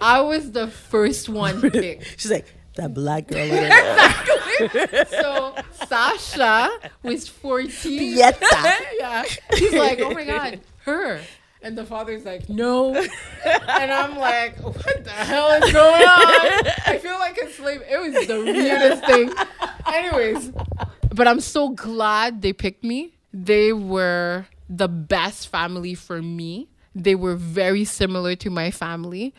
[0.00, 2.20] I was the first one picked.
[2.20, 2.46] She's like,
[2.80, 3.52] that black girl over
[4.88, 5.06] there.
[5.06, 5.54] So
[5.86, 6.70] Sasha
[7.02, 7.98] was 14.
[7.98, 8.76] Pieta.
[8.98, 9.24] yeah.
[9.54, 11.20] He's like, oh my God, her.
[11.62, 12.94] And the father's like, no.
[12.94, 16.66] And I'm like, what the hell is going on?
[16.86, 17.82] I feel like a slave.
[17.88, 19.32] It was the weirdest thing.
[19.86, 20.52] Anyways,
[21.14, 23.12] but I'm so glad they picked me.
[23.32, 26.68] They were the best family for me.
[26.94, 29.34] They were very similar to my family.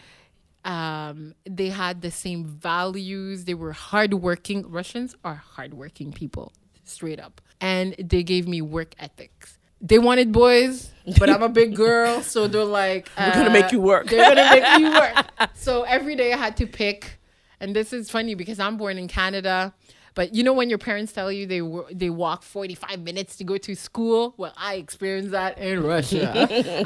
[0.64, 3.46] Um, they had the same values.
[3.46, 4.70] They were hardworking.
[4.70, 6.54] Russians are hardworking people,
[6.84, 7.42] straight up.
[7.60, 9.58] And they gave me work ethics.
[9.84, 13.70] They wanted boys, but I'm a big girl, so they're like, We're gonna make uh,
[13.72, 14.08] you work.
[14.08, 15.26] They're gonna make you work.
[15.56, 17.20] So every day I had to pick,
[17.60, 19.74] and this is funny because I'm born in Canada.
[20.14, 21.62] But you know when your parents tell you they
[21.96, 24.34] they walk 45 minutes to go to school?
[24.38, 26.32] Well, I experienced that in Russia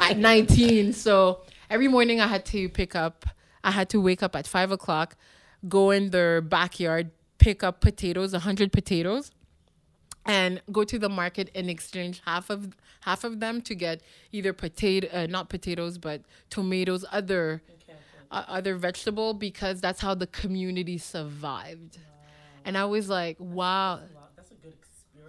[0.02, 0.92] at 19.
[0.92, 3.26] So every morning I had to pick up.
[3.66, 5.16] I had to wake up at five o'clock,
[5.68, 9.32] go in their backyard, pick up potatoes, a 100 potatoes,
[10.24, 14.00] and go to the market and exchange half of half of them to get
[14.30, 17.62] either potato uh, not potatoes but tomatoes other
[18.30, 21.98] uh, other vegetable because that's how the community survived.
[22.64, 24.00] And i was like wow.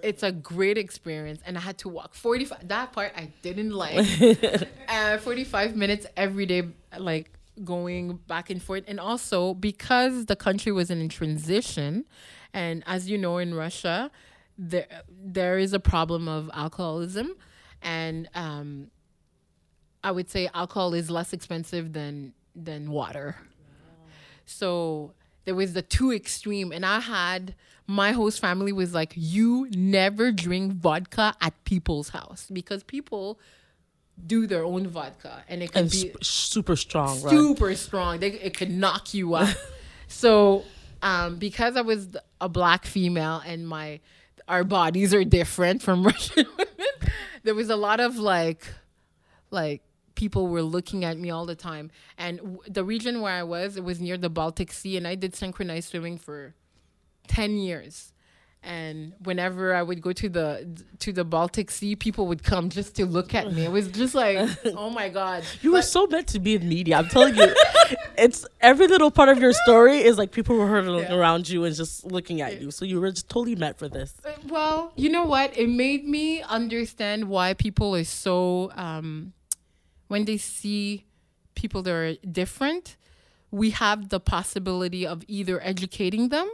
[0.03, 4.05] It's a great experience and i had to walk 45 that part i didn't like.
[4.87, 6.63] Uh, 45 minutes every day
[6.97, 8.83] like going back and forth.
[8.87, 12.05] And also because the country was in transition
[12.53, 14.09] and as you know in russia
[14.57, 17.35] there there is a problem of alcoholism.
[17.81, 18.89] And um
[20.03, 23.35] i would say alcohol is less expensive than than water.
[24.45, 25.13] So
[25.45, 26.71] there was the two extreme.
[26.71, 27.55] And i had
[27.85, 32.47] my host family was like you never drink vodka at people's house.
[32.51, 33.39] Because people
[34.25, 37.31] do their own vodka and it can and be sp- super strong, right?
[37.31, 38.19] super strong.
[38.19, 39.55] They, it could knock you out.
[40.07, 40.63] so,
[41.01, 42.07] um, because I was
[42.41, 43.99] a black female and my
[44.47, 47.13] our bodies are different from Russian women,
[47.43, 48.65] there was a lot of like,
[49.51, 49.81] like
[50.15, 51.91] people were looking at me all the time.
[52.17, 55.15] And w- the region where I was, it was near the Baltic Sea, and I
[55.15, 56.55] did synchronized swimming for
[57.27, 58.13] ten years.
[58.67, 60.67] And whenever I would go to the
[60.99, 63.63] to the Baltic Sea, people would come just to look at me.
[63.63, 64.37] It was just like,
[64.75, 66.97] oh my god, You were so meant to be in media.
[66.97, 67.47] I'm telling you,
[68.17, 71.15] it's every little part of your story is like people were hurtling Yeah.
[71.15, 72.69] around you and just looking at you.
[72.71, 74.13] So you were just totally meant for this.
[74.25, 75.57] Uh, Well, you know what?
[75.57, 79.31] It made me understand why people are so um,
[80.09, 81.05] when they see
[81.55, 82.97] people that are different,
[83.49, 86.49] we have the possibility of either educating them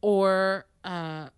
[0.00, 1.28] or uh,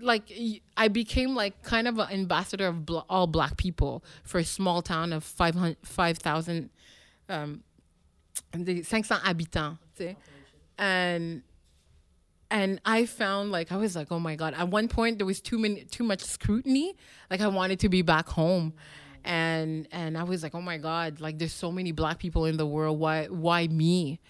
[0.00, 0.30] like
[0.76, 4.82] I became like kind of an ambassador of bl- all black people for a small
[4.82, 6.70] town of 500 5,000
[7.28, 7.62] um,
[8.52, 10.16] des 500 habitants, sais.
[10.76, 11.42] And
[12.50, 14.54] and I found like I was like, oh my god.
[14.54, 16.94] At one point, there was too many, too much scrutiny.
[17.30, 18.74] Like I wanted to be back home,
[19.24, 21.20] and and I was like, oh my god.
[21.20, 22.98] Like there's so many black people in the world.
[22.98, 24.20] Why why me?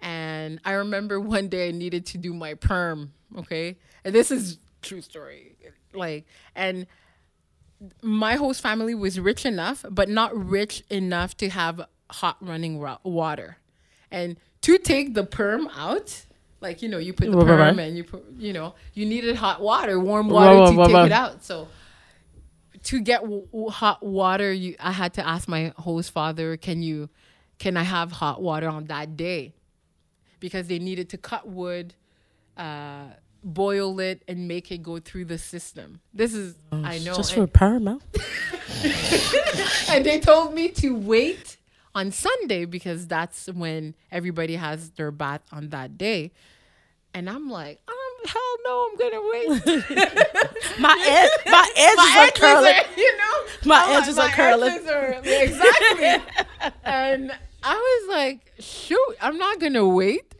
[0.00, 3.12] And I remember one day I needed to do my perm.
[3.38, 5.56] Okay, and this is true story.
[5.92, 6.86] Like and
[8.02, 13.58] my host family was rich enough, but not rich enough to have hot running water.
[14.10, 16.24] And to take the perm out,
[16.60, 17.78] like you know, you put the perm right.
[17.78, 21.06] and you put, you know, you needed hot water, warm water right, to right, take
[21.06, 21.44] it out.
[21.44, 21.68] So
[22.84, 26.82] to get w- w- hot water, you I had to ask my host father, "Can
[26.82, 27.08] you,
[27.58, 29.54] can I have hot water on that day?"
[30.40, 31.94] Because they needed to cut wood,
[32.56, 33.04] uh,
[33.42, 36.00] boil it, and make it go through the system.
[36.12, 38.02] This is I know, Just and- for paramount.
[39.90, 41.56] and they told me to wait
[41.94, 46.32] on Sunday because that's when everybody has their bath on that day.
[47.14, 49.48] And I'm like, um, hell no, I'm gonna wait.
[50.78, 50.94] My
[51.46, 52.74] my edges my are edges curling.
[52.74, 53.34] are, you know,
[53.64, 54.70] My edges are curling.
[54.70, 56.72] edges are- exactly.
[56.84, 57.32] and
[57.68, 60.34] I was like, shoot, I'm not gonna wait.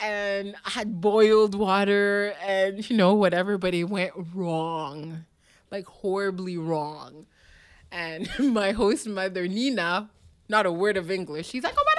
[0.00, 5.24] And I had boiled water and you know whatever, but it went wrong,
[5.70, 7.26] like horribly wrong.
[7.92, 10.10] And my host mother Nina,
[10.48, 11.46] not a word of English.
[11.48, 11.94] She's like, oh my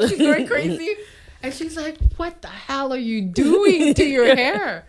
[0.00, 0.94] god, she's going crazy.
[1.42, 4.86] And she's like, what the hell are you doing to your hair?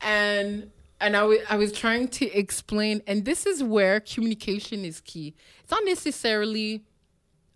[0.00, 5.00] And and I wa- I was trying to explain, and this is where communication is
[5.02, 5.34] key.
[5.62, 6.84] It's not necessarily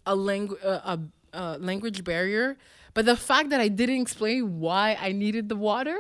[0.07, 1.01] a language a,
[1.33, 2.57] a language barrier,
[2.95, 5.99] but the fact that I didn't explain why I needed the water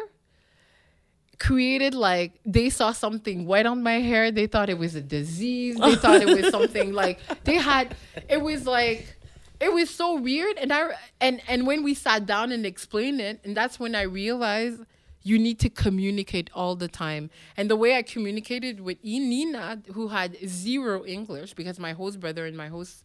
[1.38, 4.30] created like they saw something white on my hair.
[4.30, 5.76] They thought it was a disease.
[5.76, 7.96] They thought it was something like they had.
[8.28, 9.16] It was like
[9.60, 10.56] it was so weird.
[10.58, 14.02] And I and and when we sat down and explained it, and that's when I
[14.02, 14.82] realized
[15.22, 17.30] you need to communicate all the time.
[17.56, 22.44] And the way I communicated with Nina, who had zero English, because my host brother
[22.44, 23.04] and my host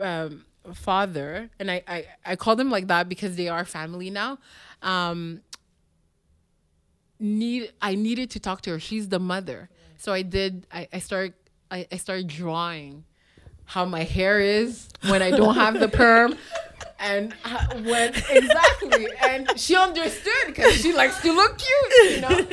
[0.00, 4.38] um, father, and I, I, I call them like that because they are family now.
[4.82, 5.40] Um,
[7.18, 8.80] need I needed to talk to her.
[8.80, 9.68] She's the mother.
[9.98, 11.34] So I did I, I started
[11.70, 13.04] I, I started drawing
[13.66, 16.36] how my hair is when I don't have the perm.
[17.02, 17.34] And
[17.86, 22.46] when exactly, and she understood because she likes to look cute, you know.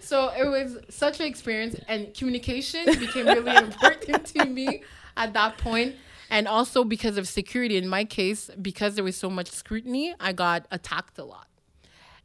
[0.00, 4.82] So it was such an experience, and communication became really important to me
[5.16, 5.96] at that point.
[6.30, 10.32] And also because of security, in my case, because there was so much scrutiny, I
[10.32, 11.46] got attacked a lot.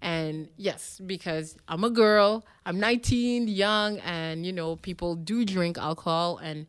[0.02, 5.78] And yes, because I'm a girl, I'm 19, young, and you know, people do drink
[5.78, 6.66] alcohol and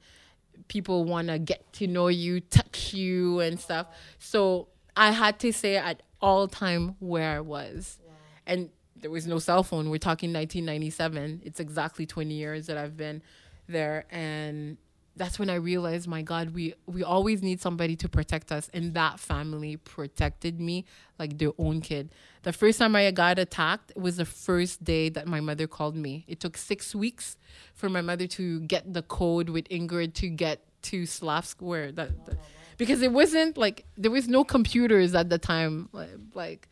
[0.68, 3.86] people want to get to know you, touch you, and stuff.
[4.18, 7.98] So I had to say at all time where I was.
[8.46, 9.90] And there was no cell phone.
[9.90, 11.42] We're talking 1997.
[11.44, 13.22] It's exactly 20 years that I've been
[13.68, 14.04] there.
[14.10, 14.76] And
[15.16, 18.94] that's when I realized, my God, we we always need somebody to protect us, and
[18.94, 20.84] that family protected me
[21.18, 22.10] like their own kid.
[22.42, 26.24] The first time I got attacked was the first day that my mother called me.
[26.28, 27.36] It took six weeks
[27.74, 32.24] for my mother to get the code with Ingrid to get to Slavsk, where That,
[32.26, 32.38] that-
[32.78, 35.88] because it wasn't like there was no computers at the time,
[36.34, 36.68] like.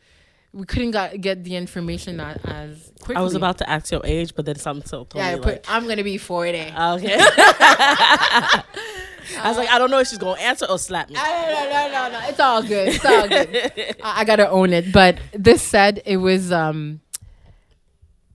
[0.53, 3.15] We couldn't got, get the information as quickly.
[3.15, 5.35] I was about to ask your age, but then something told yeah.
[5.35, 6.59] Me like, I'm gonna be 40.
[6.59, 7.17] okay.
[9.37, 11.15] I was like, I don't know if she's gonna answer or slap me.
[11.15, 12.27] No, no, no, no, no.
[12.27, 12.89] It's all good.
[12.89, 13.95] It's all good.
[14.03, 14.91] I, I gotta own it.
[14.91, 16.99] But this said, it was um,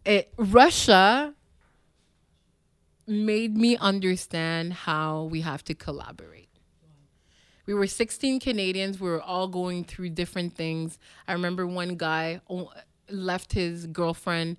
[0.07, 1.35] it Russia
[3.07, 6.46] made me understand how we have to collaborate.
[7.67, 9.01] We were 16 Canadians.
[9.01, 10.99] We were all going through different things.
[11.27, 12.41] I remember one guy
[13.11, 14.57] left his girlfriend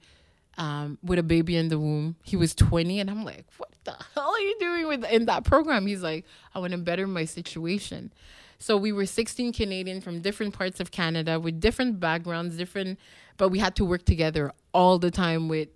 [0.58, 2.16] um, with a baby in the womb.
[2.24, 5.44] He was 20, and I'm like, what the hell are you doing with in that
[5.44, 5.88] program?
[5.88, 8.12] He's like, I want to better my situation.
[8.60, 13.00] So we were 16 Canadians from different parts of Canada with different backgrounds, different,
[13.38, 15.70] but we had to work together all the time with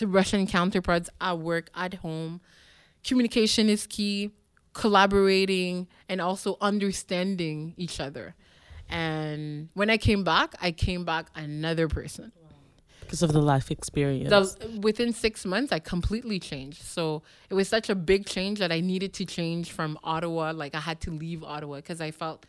[0.00, 2.40] Russian counterparts at work, at home.
[3.02, 4.30] Communication is key,
[4.72, 8.34] collaborating, and also understanding each other.
[8.88, 12.32] And when I came back, I came back another person
[13.12, 14.30] because of the life experience.
[14.30, 16.80] the, within six months, I completely changed.
[16.82, 20.52] So it was such a big change that I needed to change from Ottawa.
[20.52, 22.46] Like I had to leave Ottawa because I felt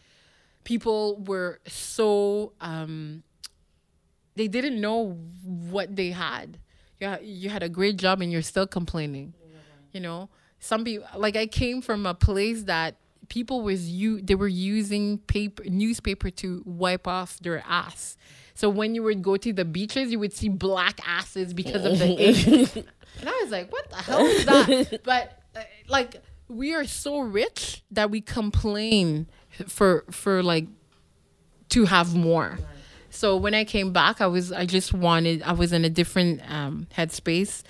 [0.63, 3.23] people were so um,
[4.35, 6.59] they didn't know what they had.
[7.01, 9.33] Yeah, you had a great job and you're still complaining.
[9.91, 10.29] You know,
[10.63, 12.95] some people like I came from a place that
[13.27, 18.15] people was you they were using paper newspaper to wipe off their ass.
[18.55, 21.99] So when you would go to the beaches, you would see black asses because of
[21.99, 22.75] the ink.
[23.19, 25.01] and I was like, what the hell is that?
[25.03, 29.27] But uh, like we are so rich that we complain
[29.67, 30.67] for for like
[31.69, 32.57] to have more.
[33.09, 36.41] So when I came back, I was I just wanted I was in a different
[36.49, 37.63] um, headspace,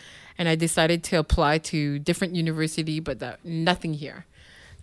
[0.43, 4.25] and I decided to apply to different university, but that, nothing here.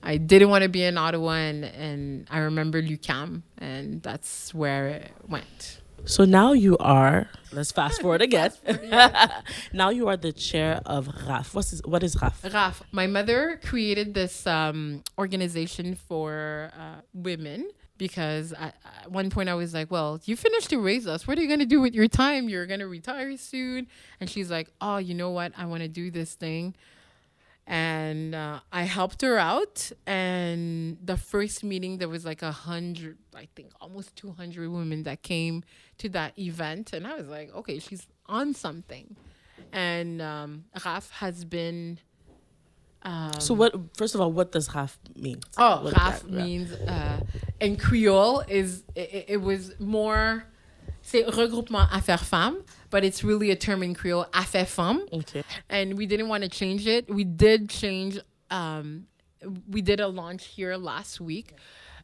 [0.02, 4.86] I didn't want to be in Ottawa, and and I remember l'UQAM, and that's where
[4.86, 5.82] it went.
[6.06, 7.28] So now you are.
[7.52, 8.52] Let's fast forward again.
[9.74, 11.54] now you are the chair of RAF.
[11.54, 12.42] What's this, what is RAF?
[12.42, 17.68] Raf, my mother created this um, organization for uh, women
[18.00, 18.74] because at
[19.08, 21.28] one point I was like, "Well, you finished to raise us.
[21.28, 22.48] What are you gonna do with your time?
[22.48, 23.88] You're gonna retire soon."
[24.18, 25.52] And she's like, "Oh, you know what?
[25.54, 26.74] I want to do this thing."
[27.66, 29.92] And uh, I helped her out.
[30.06, 35.02] And the first meeting, there was like a hundred, I think, almost two hundred women
[35.02, 35.62] that came
[35.98, 39.14] to that event, and I was like, "Okay, she's on something."
[39.72, 41.98] And um, Raf has been
[43.38, 43.74] So what?
[43.96, 45.40] First of all, what does RAF mean?
[45.56, 46.30] Oh, What half that?
[46.30, 47.20] means uh,
[47.60, 50.44] in Creole is it, it was more
[51.02, 55.42] c'est regroupement affaires femmes, but it's really a term in Creole affaires femmes, Okay.
[55.70, 57.08] and we didn't want to change it.
[57.12, 58.18] We did change.
[58.50, 59.06] Um,
[59.70, 61.54] we did a launch here last week,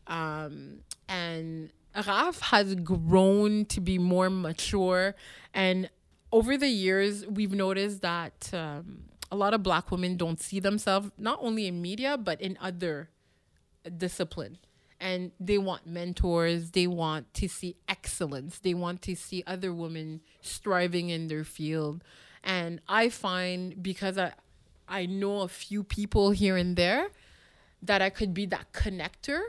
[0.07, 0.78] um,
[1.09, 5.14] and Raf has grown to be more mature,
[5.53, 5.90] and
[6.32, 8.49] over the years we've noticed that.
[8.55, 12.57] Um, a lot of black women don't see themselves not only in media but in
[12.61, 13.11] other
[13.97, 14.59] discipline.
[14.99, 20.20] and they want mentors they want to see excellence they want to see other women
[20.41, 22.03] striving in their field.
[22.43, 24.33] And i find because i
[24.89, 27.09] i know a few people here and there
[27.83, 29.41] that i could be that connector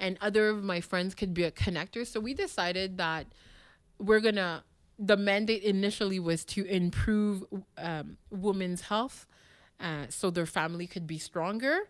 [0.00, 2.06] and other of my friends could be a connector.
[2.06, 3.26] So we decided that
[3.98, 4.64] we're gonna
[5.00, 7.42] the mandate initially was to improve
[7.78, 9.26] um, women's health
[9.80, 11.80] uh, so their family could be stronger.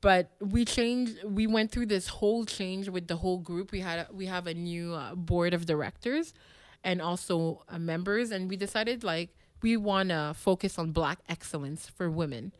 [0.00, 3.72] But we changed we went through this whole change with the whole group.
[3.72, 6.32] We had we have a new uh, board of directors
[6.84, 8.30] and also uh, members.
[8.30, 9.30] And we decided like
[9.62, 12.52] we want to focus on black excellence for women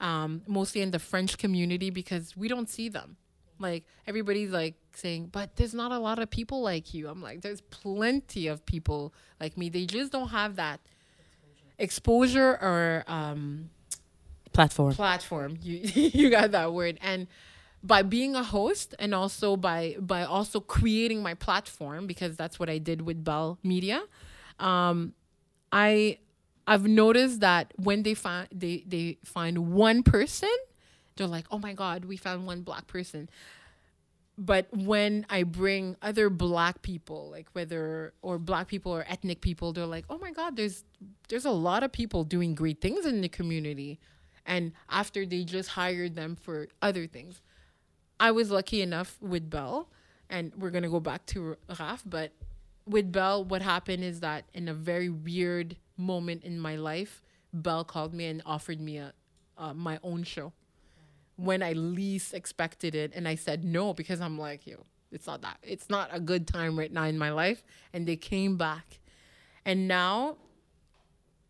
[0.00, 3.16] um, mostly in the french community because we don't see them
[3.58, 7.08] like everybody's like saying but there's not a lot of people like you.
[7.08, 9.68] I'm like there's plenty of people like me.
[9.68, 10.80] They just don't have that
[11.78, 13.70] exposure or um,
[14.52, 14.94] Platform.
[14.94, 15.58] platform.
[15.62, 16.98] You you got that word.
[17.02, 17.26] And
[17.82, 22.70] by being a host and also by by also creating my platform because that's what
[22.70, 24.02] I did with Bell Media
[24.60, 25.12] um
[25.72, 26.18] I
[26.66, 30.48] I've noticed that when they find they they find one person
[31.16, 33.28] they're like oh my god we found one black person.
[34.36, 39.72] But when I bring other black people, like whether or black people or ethnic people,
[39.72, 40.84] they're like, "Oh my God, there's
[41.28, 44.00] there's a lot of people doing great things in the community,"
[44.44, 47.42] and after they just hired them for other things,
[48.18, 49.88] I was lucky enough with Bell,
[50.28, 52.32] and we're gonna go back to Raf, but
[52.86, 57.84] with Bell, what happened is that in a very weird moment in my life, Bell
[57.84, 59.14] called me and offered me a
[59.56, 60.52] uh, my own show
[61.36, 63.12] when I least expected it.
[63.14, 65.58] And I said no because I'm like, yo, it's not that.
[65.62, 67.62] It's not a good time right now in my life.
[67.92, 69.00] And they came back.
[69.64, 70.36] And now,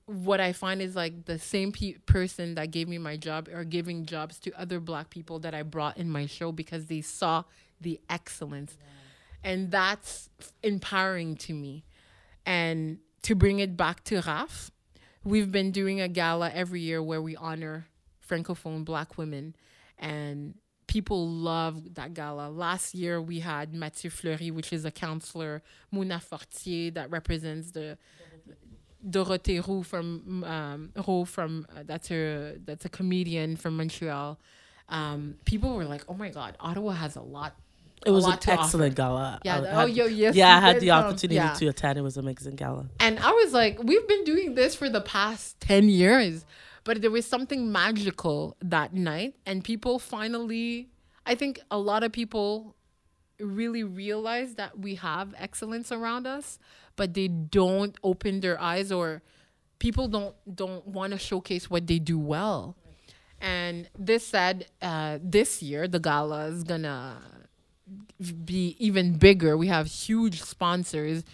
[0.07, 3.65] what I find is like the same pe- person that gave me my job are
[3.65, 7.45] giving jobs to other black people that I brought in my show because they saw
[7.81, 8.77] the excellence.
[9.43, 10.29] And that's
[10.63, 11.85] empowering to me.
[12.47, 14.71] And to bring it back to Raf,
[15.25, 17.87] we've been doing a gala every year where we honor
[18.27, 19.55] francophone black women
[20.11, 20.55] and
[20.87, 21.21] people
[21.53, 26.91] love that gala last year we had mathieu fleury which is a counselor mona fortier
[26.91, 27.97] that represents the
[29.07, 34.39] Dorothée Roux from um, Roux from uh, that's a that's a comedian from Montreal.
[34.89, 37.55] Um, people were like, "Oh my God, Ottawa has a lot."
[38.07, 39.41] It was an to offer." excellent gala.
[39.45, 39.61] Yeah.
[39.61, 40.35] I had- oh, yo, yes.
[40.35, 41.05] yeah, I had the come.
[41.05, 41.53] opportunity Yeah.
[41.53, 41.99] to attend.
[41.99, 42.87] It was an amazing gala.
[43.01, 46.45] And I was like, we've been doing this for the past 10 years.
[46.85, 49.35] But there was something magical that night.
[49.47, 50.91] And people finally,
[51.27, 52.77] I think a lot of people
[53.41, 56.59] really realize that we have excellence around us,
[56.97, 59.23] but they don't open their eyes or
[59.79, 62.77] people don't don't want to showcase what they do well.
[63.41, 67.21] And this said, uh, this year the gala is gonna
[68.45, 69.57] be even bigger.
[69.57, 71.25] We have huge sponsors.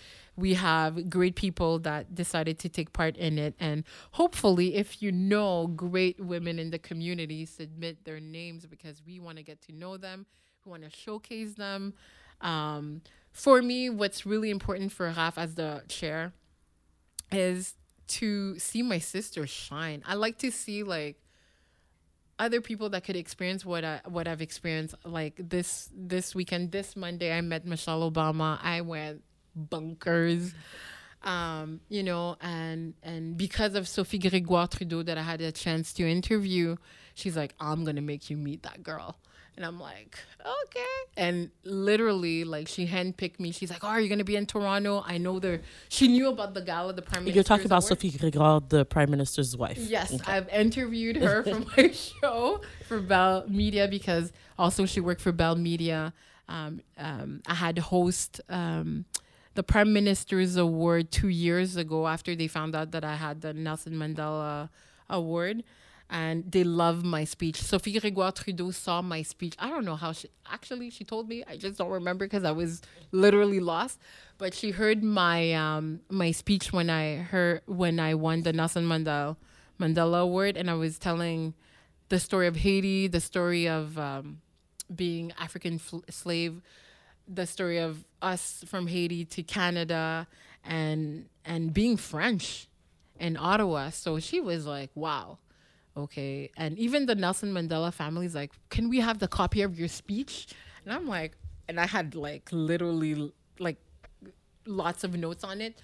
[0.41, 3.55] We have great people that decided to take part in it.
[3.61, 9.21] And hopefully, if you know great women in the community, submit their names because we
[9.21, 10.27] want to get to know them.
[10.65, 11.95] We want to showcase them.
[12.41, 16.33] Um, for me, what's really important for Raf as the chair
[17.31, 17.75] is
[18.09, 20.03] to see my sister shine.
[20.07, 21.23] I like to see like
[22.39, 24.95] other people that could experience what I what I've experienced.
[25.05, 28.59] Like this this weekend, this Monday, I met Michelle Obama.
[28.63, 29.23] I went
[29.55, 30.55] bunkers,
[31.23, 35.93] um, you know, and and because of Sophie Grégoire Trudeau that I had a chance
[35.95, 36.77] to interview,
[37.15, 39.17] she's like, I'm gonna make you meet that girl.
[39.61, 40.81] And I'm like, okay.
[41.19, 43.53] And literally, like, she handpicked me.
[43.53, 45.03] She's like, oh, are you going to be in Toronto?
[45.05, 45.61] I know there.
[45.91, 47.85] She knew about the gala, the Prime Minister's You're talking about.
[47.85, 49.77] Sophie Grégoire, the Prime Minister's wife.
[49.77, 55.33] Yes, I've interviewed her for my show for Bell Media because also she worked for
[55.33, 56.15] Bell Media.
[56.49, 59.05] Um, um, I had host um,
[59.55, 63.53] the Prime Minister's Award two years ago after they found out that I had the
[63.53, 64.69] Nelson Mandela
[65.09, 65.65] Award.
[66.13, 67.63] And they love my speech.
[67.63, 69.55] Sophie Grégoire Trudeau saw my speech.
[69.61, 71.45] I don't know how she actually she told me.
[71.47, 72.83] I just don't remember because I was
[73.13, 74.01] literally lost.
[74.37, 78.89] But she heard my um, my speech when I heard when I won the Nelson
[78.89, 79.37] Mandela
[79.81, 81.55] Mandela Award, and I was telling
[82.09, 84.41] the story of Haiti, the story of um,
[84.95, 86.61] being African fl- slave,
[87.33, 90.27] the story of us from Haiti to Canada,
[90.65, 92.69] and and being French
[93.19, 93.91] in Ottawa.
[93.91, 95.39] So she was like, "Wow,
[95.97, 99.79] okay." And even the Nelson Mandela family is like, "Can we have the copy of
[99.79, 100.49] your speech?"
[100.85, 101.37] And I'm like,
[101.69, 103.77] and I had like literally like
[104.67, 105.81] lots of notes on it.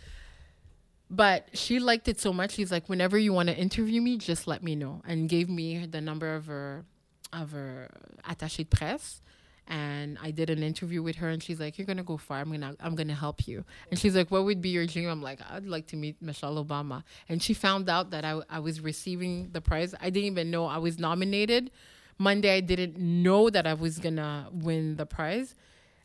[1.09, 2.53] But she liked it so much.
[2.53, 5.87] She's like, whenever you want to interview me, just let me know, and gave me
[5.87, 6.85] the number of her
[7.33, 7.89] of her
[8.25, 9.21] attaché de presse.
[9.69, 12.51] And I did an interview with her and she's like, You're gonna go far, I'm
[12.51, 13.65] gonna I'm gonna help you.
[13.91, 15.09] And she's like, What would be your dream?
[15.09, 17.03] I'm like, I'd like to meet Michelle Obama.
[17.29, 19.95] And she found out that I, I was receiving the prize.
[20.01, 21.71] I didn't even know I was nominated.
[22.19, 25.55] Monday I didn't know that I was gonna win the prize.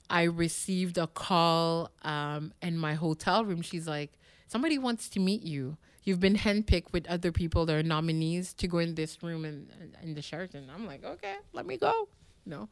[0.09, 3.61] I received a call um, in my hotel room.
[3.61, 4.11] She's like,
[4.47, 5.77] Somebody wants to meet you.
[6.03, 9.69] You've been handpicked with other people that are nominees to go in this room in,
[10.01, 10.67] in the Sheraton.
[10.73, 12.09] I'm like, okay, let me go.
[12.43, 12.67] No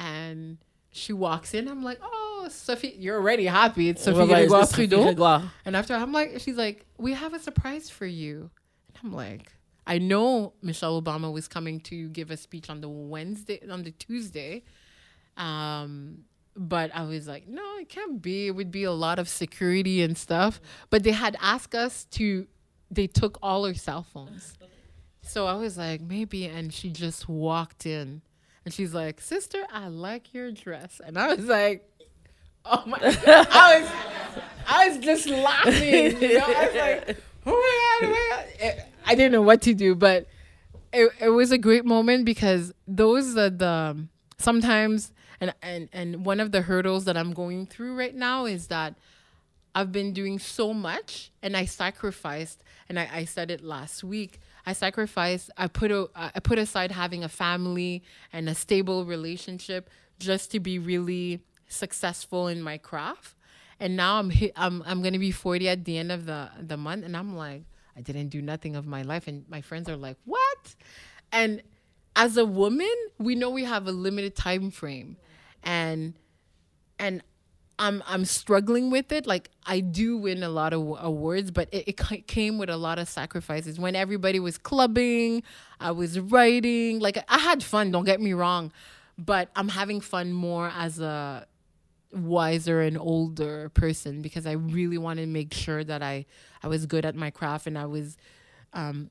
[0.00, 0.56] and
[0.90, 1.68] she walks in.
[1.68, 3.90] I'm like, oh, Sophie, you're already happy.
[3.90, 5.14] It's Sophie Well, Grégoire it's Sophie Trudeau.
[5.14, 5.50] Grégoire.
[5.64, 8.50] And after I'm like, she's like, we have a surprise for you.
[8.88, 9.52] And I'm like,
[9.86, 13.92] I know Michelle Obama was coming to give a speech on the Wednesday, on the
[13.92, 14.64] Tuesday.
[15.36, 16.24] Um,
[16.56, 18.48] but I was like, no, it can't be.
[18.48, 20.60] It would be a lot of security and stuff.
[20.88, 22.46] But they had asked us to,
[22.90, 24.56] they took all our cell phones.
[25.22, 26.46] So I was like, maybe.
[26.46, 28.22] And she just walked in
[28.64, 31.00] and she's like, sister, I like your dress.
[31.04, 31.88] And I was like,
[32.64, 33.18] oh my God.
[33.26, 33.90] I was,
[34.68, 36.20] I was just laughing.
[36.20, 36.44] You know?
[36.46, 38.84] I was like, oh my God, oh my God.
[39.06, 40.26] I didn't know what to do, but
[40.92, 44.06] it, it was a great moment because those are the
[44.38, 48.66] sometimes and, and and one of the hurdles that I'm going through right now is
[48.68, 48.94] that
[49.74, 54.40] I've been doing so much and I sacrificed and I, I said it last week.
[54.70, 58.02] I sacrificed I put a, I put aside having a family
[58.32, 63.34] and a stable relationship just to be really successful in my craft.
[63.80, 67.04] And now I'm I'm I'm gonna be 40 at the end of the the month
[67.04, 67.64] and I'm like,
[67.96, 69.26] I didn't do nothing of my life.
[69.26, 70.76] And my friends are like, What?
[71.32, 71.62] And
[72.14, 75.16] as a woman, we know we have a limited time frame.
[75.64, 76.14] And
[76.98, 77.22] and
[77.80, 79.26] I'm I'm struggling with it.
[79.26, 82.98] Like I do win a lot of awards, but it, it came with a lot
[82.98, 83.80] of sacrifices.
[83.80, 85.42] When everybody was clubbing,
[85.80, 87.00] I was writing.
[87.00, 87.90] Like I had fun.
[87.90, 88.70] Don't get me wrong,
[89.16, 91.46] but I'm having fun more as a
[92.12, 96.26] wiser and older person because I really wanted to make sure that I
[96.62, 98.18] I was good at my craft and I was
[98.74, 99.10] um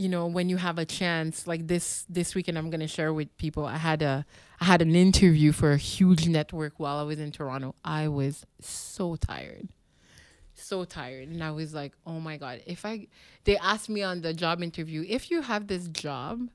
[0.00, 3.12] you know when you have a chance like this this weekend i'm going to share
[3.12, 4.24] with people i had a
[4.58, 7.74] i had an interview for a huge network while i was in toronto.
[7.84, 9.68] I was so tired
[10.54, 11.28] so tired.
[11.28, 13.08] And i was like oh my god if i
[13.44, 16.48] they asked me on the job interview if you have this job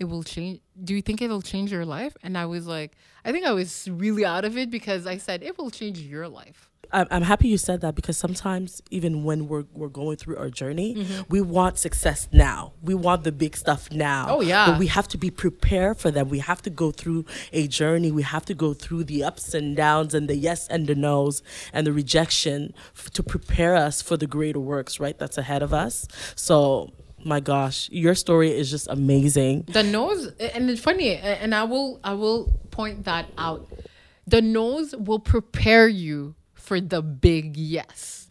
[0.00, 2.16] it will change do you think it'll change your life?
[2.24, 5.44] And i was like i think i was really out of it because i said
[5.44, 9.46] it will change your life I'm, I'm happy you said that because sometimes even when
[9.48, 11.22] we're we're going through our journey, Mm-hmm.
[11.28, 12.72] we want success now.
[12.82, 14.26] We want the big stuff now.
[14.28, 14.66] Oh, yeah.
[14.70, 16.28] But we have to be prepared for them.
[16.28, 18.10] We have to go through a journey.
[18.10, 21.42] We have to go through the ups and downs and the yes and the no's
[21.72, 25.16] and the rejection f- to prepare us for the greater works, right?
[25.18, 26.06] That's ahead of us.
[26.34, 26.92] So,
[27.24, 29.64] my gosh, your story is just amazing.
[29.68, 33.68] the nose and it's funny and i will i will point that out
[34.26, 36.34] the nose will prepare you
[36.70, 38.28] for the big yes.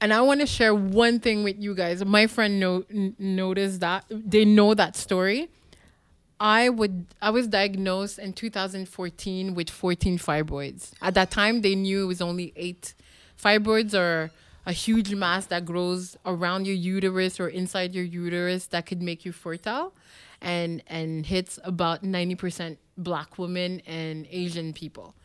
[0.00, 2.04] And i want to share one thing with you guys.
[2.04, 5.48] My friend no, n- noticed that they know that story.
[6.38, 10.92] I would i was diagnosed in 2014 with 14 fibroids.
[11.02, 12.94] At that time they knew it was only eight.
[13.36, 14.30] Fibroids are
[14.64, 19.24] a huge mass that grows around your uterus or inside your uterus that could make
[19.24, 19.92] you fertile
[20.40, 25.16] and and hits about 90% black women and asian people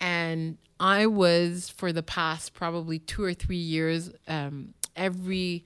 [0.00, 5.64] and i was for the past probably two or three years um, every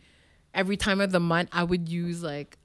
[0.54, 2.58] every time of the month i would use like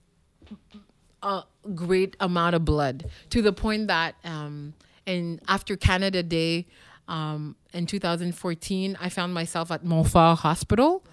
[1.24, 1.44] a
[1.76, 4.74] great amount of blood to the point that um,
[5.06, 6.68] in after Canada Day
[7.08, 11.04] um, in 2014, I found myself at Montfort Hospital,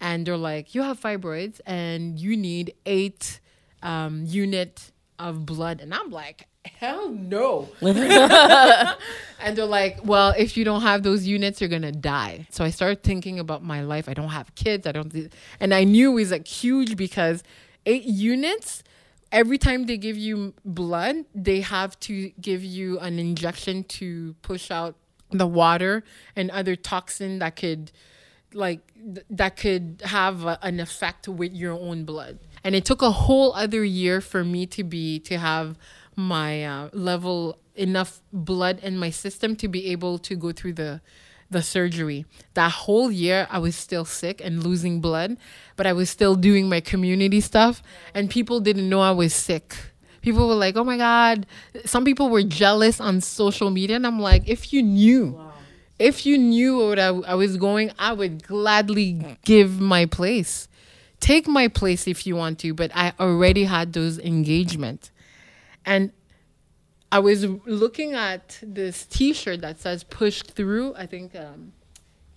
[0.00, 3.40] and they're like, "You have fibroids, and you need eight
[3.82, 6.46] um, unit of blood," and I'm like.
[6.62, 7.70] Hell no.
[7.80, 12.46] and they're like, well, if you don't have those units, you're going to die.
[12.50, 14.10] So I started thinking about my life.
[14.10, 14.86] I don't have kids.
[14.86, 17.42] I don't, and I knew it was like huge because
[17.86, 18.82] eight units,
[19.32, 24.70] every time they give you blood, they have to give you an injection to push
[24.70, 24.96] out
[25.30, 26.02] the water
[26.36, 27.92] and other toxin that could
[28.52, 33.02] like th- that could have a, an effect with your own blood and it took
[33.02, 35.76] a whole other year for me to be to have
[36.16, 41.00] my uh, level enough blood in my system to be able to go through the
[41.50, 42.24] the surgery.
[42.54, 45.36] That whole year i was still sick and losing blood
[45.76, 47.82] but i was still doing my community stuff.
[48.14, 49.74] And people didn't know i was sick.
[50.20, 51.46] People were like oh my god.
[51.84, 55.40] Some people were jealous on social media and i'm like if you knew
[56.00, 60.66] if you knew what I, I was going, I would gladly give my place.
[61.20, 65.10] Take my place if you want to, but I already had those engagement.
[65.84, 66.12] And
[67.12, 71.72] I was looking at this T-shirt that says "Pushed Through." I think um,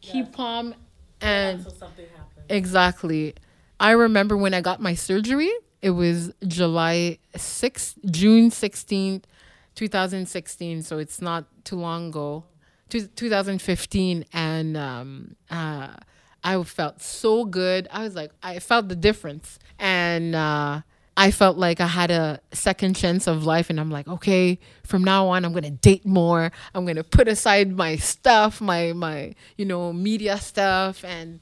[0.01, 0.75] Keep Calm
[1.21, 2.05] and something
[2.49, 3.35] exactly.
[3.79, 5.51] I remember when I got my surgery.
[5.81, 9.27] It was July sixth, June sixteenth,
[9.75, 10.81] two thousand sixteen.
[10.81, 12.45] So it's not too long ago.
[12.89, 15.95] Two, 2015 and um, uh,
[16.43, 17.87] I felt so good.
[17.91, 19.59] I was like, I felt the difference.
[19.79, 20.81] And uh,
[21.15, 23.69] I felt like I had a second chance of life.
[23.69, 26.51] And I'm like, okay, from now on, I'm going to date more.
[26.75, 31.03] I'm going to put aside my stuff, my, my, you know, media stuff.
[31.05, 31.39] And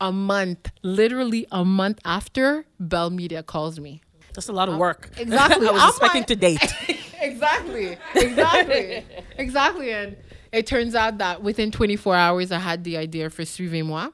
[0.00, 4.00] a month, literally a month after, Bell Media calls me.
[4.34, 5.10] That's a lot of work.
[5.18, 5.68] Exactly.
[5.68, 6.74] I was I'm expecting like- to date.
[7.20, 7.98] exactly.
[8.16, 9.04] Exactly.
[9.36, 9.92] exactly.
[9.92, 10.16] And
[10.52, 14.08] it turns out that within 24 hours, I had the idea for Suivez-moi,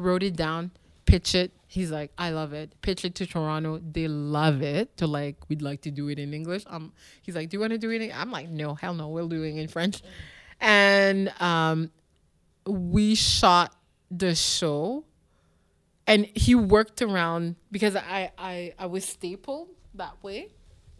[0.00, 0.70] wrote it down,
[1.06, 1.52] pitch it.
[1.66, 2.74] He's like, I love it.
[2.82, 3.80] Pitch it to Toronto.
[3.92, 4.96] They love it.
[4.96, 6.64] To like, we'd like to do it in English.
[6.66, 6.92] Um,
[7.22, 8.10] he's like, Do you want to do it?
[8.12, 9.08] I'm like, No, hell no.
[9.08, 10.02] We're doing it in French.
[10.60, 11.90] And um,
[12.66, 13.74] we shot
[14.10, 15.04] the show
[16.06, 20.48] and he worked around because I, I I was stapled that way.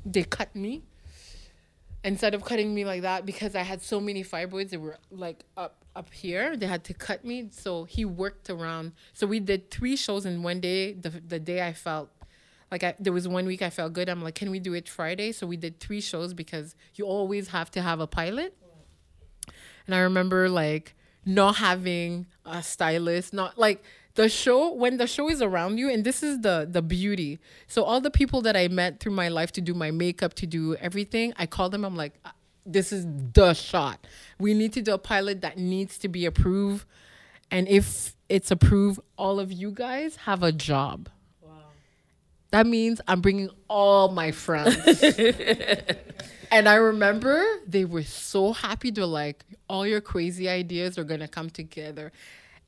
[0.07, 0.85] They cut me
[2.05, 4.71] instead of cutting me like that because I had so many fibroids.
[4.71, 6.57] that were like up up here.
[6.57, 7.49] They had to cut me.
[7.51, 8.93] So he worked around.
[9.13, 10.93] So we did three shows in one day.
[10.93, 12.11] The the day I felt
[12.71, 14.09] like I, there was one week I felt good.
[14.09, 15.33] I'm like, can we do it Friday?
[15.33, 18.57] So we did three shows because you always have to have a pilot.
[19.87, 20.95] And I remember like
[21.25, 23.83] not having a stylist, not like
[24.15, 27.39] the show when the show is around you and this is the the beauty.
[27.67, 30.47] So all the people that I met through my life to do my makeup, to
[30.47, 32.31] do everything, I call them I'm like "Uh,
[32.67, 34.07] this is the shot.
[34.39, 36.87] We need to do a pilot that needs to be approved.
[37.51, 41.09] And if it's approved, all of you guys have a job.
[41.43, 41.51] Wow.
[42.51, 44.77] That means I'm bringing all my friends.
[46.51, 48.91] and I remember they were so happy.
[48.91, 52.13] They're like, all your crazy ideas are going to come together.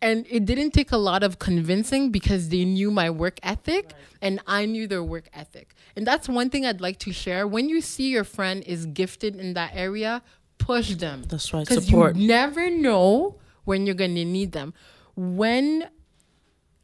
[0.02, 4.40] And it didn't take a lot of convincing because they knew my work ethic and
[4.48, 5.74] I knew their work ethic.
[5.96, 7.46] And that's one thing I'd like to share.
[7.46, 10.20] When you see your friend is gifted in that area,
[10.58, 11.22] push them.
[11.28, 12.16] That's right, Because support.
[12.16, 14.74] you never know when you're going to need them.
[15.14, 15.88] When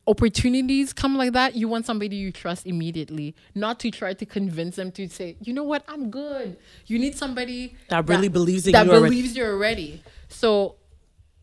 [0.06, 4.76] opportunities come like that, you want somebody you trust immediately, not to try to convince
[4.76, 6.56] them to say, you know what, I'm good.
[6.86, 9.16] You need somebody That really believes in that you already.
[9.16, 10.02] believes you're ready.
[10.28, 10.76] So,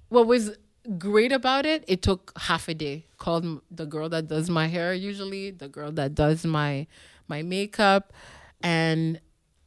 [0.09, 0.51] what was
[0.97, 3.05] great about it, it took half a day.
[3.17, 6.87] Called the girl that does my hair usually, the girl that does my
[7.27, 8.13] my makeup,
[8.61, 9.19] and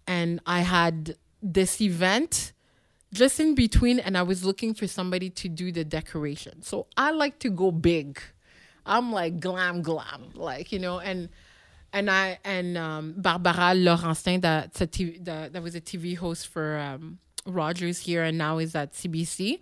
[0.07, 2.53] and I had this event
[3.13, 6.63] just in between and I was looking for somebody to do the decoration.
[6.63, 8.21] So I like to go big.
[8.85, 11.29] I'm like glam glam, like, you know, and
[11.93, 16.49] and I and um, Barbara Laurentin that's a TV, that, that was a TV host
[16.49, 19.59] for um, Rogers here and now is at CBC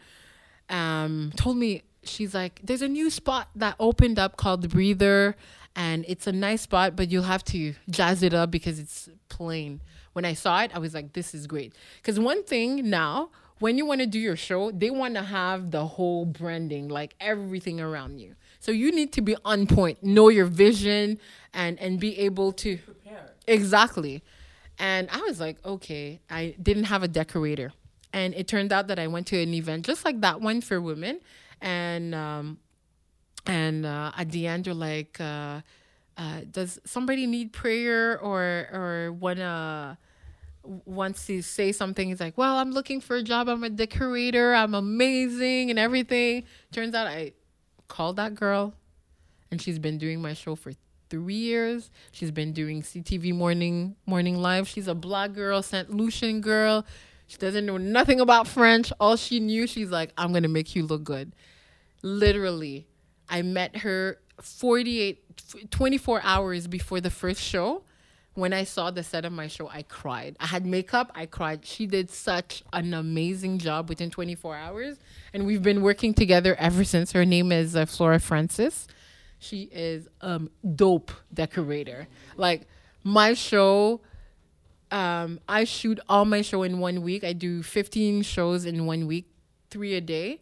[0.68, 5.36] um, told me she's like there's a new spot that opened up called the breather
[5.74, 9.80] and it's a nice spot but you'll have to jazz it up because it's plain.
[10.12, 11.74] When i saw it i was like this is great.
[12.00, 15.70] Because one thing now when you want to do your show they want to have
[15.70, 18.34] the whole branding like everything around you.
[18.60, 21.18] So you need to be on point know your vision
[21.52, 23.32] and and be able to prepare.
[23.46, 24.22] Exactly.
[24.78, 27.72] And i was like okay i didn't have a decorator
[28.12, 30.80] and it turned out that I went to an event just like that one for
[30.80, 31.20] women,
[31.60, 32.58] and um,
[33.46, 35.60] and uh, at the end they're like, uh,
[36.16, 39.98] uh, "Does somebody need prayer or or wanna
[40.64, 43.48] wants to say something?" He's like, "Well, I'm looking for a job.
[43.48, 44.54] I'm a decorator.
[44.54, 47.32] I'm amazing and everything." Turns out I
[47.88, 48.74] called that girl,
[49.50, 50.72] and she's been doing my show for
[51.08, 51.90] three years.
[52.12, 54.68] She's been doing CTV morning morning live.
[54.68, 55.90] She's a black girl, St.
[55.90, 56.86] Lucian girl.
[57.26, 58.92] She doesn't know nothing about French.
[59.00, 61.32] All she knew, she's like, I'm gonna make you look good.
[62.02, 62.86] Literally,
[63.28, 67.82] I met her 48, 24 hours before the first show.
[68.34, 70.36] When I saw the set of my show, I cried.
[70.38, 71.64] I had makeup, I cried.
[71.64, 74.98] She did such an amazing job within 24 hours.
[75.32, 77.12] And we've been working together ever since.
[77.12, 78.86] Her name is uh, Flora Francis.
[79.38, 82.08] She is um dope decorator.
[82.36, 82.66] Like
[83.04, 84.00] my show,
[84.90, 87.24] um, I shoot all my show in one week.
[87.24, 89.26] I do 15 shows in one week,
[89.70, 90.40] three a day,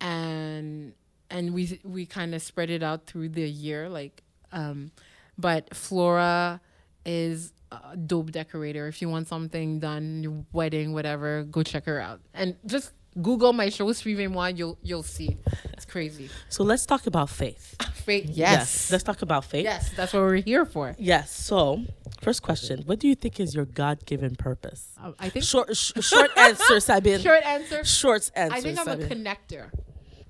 [0.00, 0.94] and
[1.30, 3.88] and we we kind of spread it out through the year.
[3.88, 4.22] Like,
[4.52, 4.90] um,
[5.36, 6.60] but Flora
[7.04, 8.86] is a dope decorator.
[8.86, 12.20] If you want something done, your wedding, whatever, go check her out.
[12.32, 12.92] And just
[13.22, 14.48] Google my show, Suivez-moi.
[14.48, 15.36] You'll you'll see.
[15.72, 16.30] It's crazy.
[16.48, 17.76] So let's talk about faith.
[18.04, 18.26] Faith.
[18.26, 18.36] Yes.
[18.36, 18.92] yes.
[18.92, 19.64] Let's talk about faith.
[19.64, 20.94] Yes, that's what we're here for.
[20.98, 21.30] Yes.
[21.30, 21.84] So,
[22.20, 24.88] first question: What do you think is your God-given purpose?
[25.02, 27.20] Uh, I think Short, sh- short answer, Sabine.
[27.20, 27.82] short answer.
[27.82, 28.56] Short answer.
[28.56, 29.70] I think I'm a connector.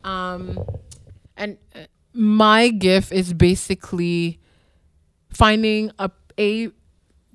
[0.09, 0.65] Um,
[1.37, 1.81] and uh,
[2.13, 4.39] my gift is basically
[5.31, 6.71] finding a a.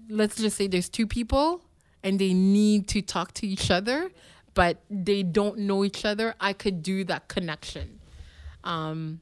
[0.09, 1.61] Let's just say there's two people
[2.03, 4.09] and they need to talk to each other,
[4.53, 6.35] but they don't know each other.
[6.39, 7.99] I could do that connection.
[8.63, 9.21] Um,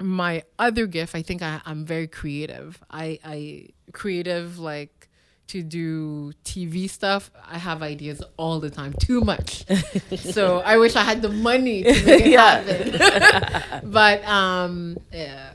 [0.00, 2.82] my other gift, I think I, I'm very creative.
[2.90, 5.08] I, I creative like
[5.48, 7.30] to do TV stuff.
[7.46, 9.64] I have ideas all the time, too much.
[10.18, 12.62] so I wish I had the money to make it Yeah.
[12.62, 13.90] happen.
[13.90, 15.52] but um, yeah,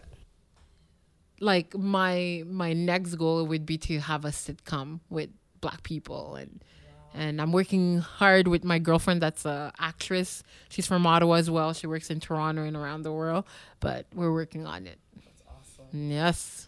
[1.40, 5.30] like my my next goal would be to have a sitcom with
[5.62, 6.64] black people and.
[7.20, 10.42] And I'm working hard with my girlfriend that's a actress.
[10.70, 11.74] She's from Ottawa as well.
[11.74, 13.44] She works in Toronto and around the world,
[13.82, 14.98] but we're working on it.
[15.26, 16.10] That's awesome.
[16.10, 16.68] Yes.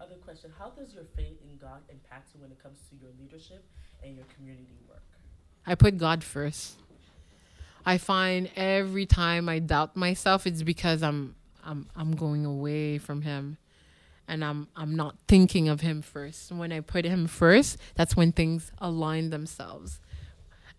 [0.00, 3.10] Other question: How does your faith in God impact you when it comes to your
[3.20, 3.64] leadership
[4.04, 5.02] and your community work?
[5.66, 6.76] I put God first.
[7.84, 11.34] I find every time I doubt myself, it's because I'm
[11.64, 13.56] I'm I'm going away from Him,
[14.28, 16.52] and I'm I'm not thinking of Him first.
[16.52, 20.00] When I put Him first, that's when things align themselves.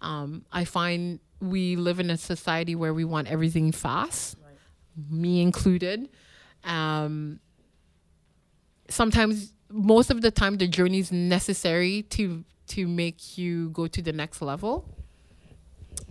[0.01, 5.11] Um, I find we live in a society where we want everything fast, Right.
[5.11, 6.09] me included.
[6.63, 7.39] Um,
[8.89, 14.01] sometimes, most of the time, the journey is necessary to to make you go to
[14.01, 14.85] the next level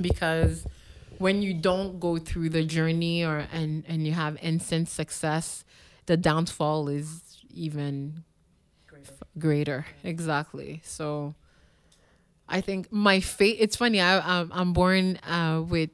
[0.01, 0.67] because
[1.19, 5.65] when you don't go through the journey or and and you have instant success
[6.07, 8.25] the downfall is even
[8.87, 9.15] Greater.
[9.39, 11.35] greater exactly so
[12.49, 15.91] i think my fate it's funny i i'm, I'm born uh, with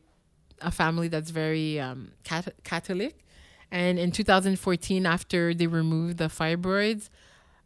[0.60, 3.24] a family that's very um, cat- catholic
[3.70, 7.10] and in 2014 after they removed the fibroids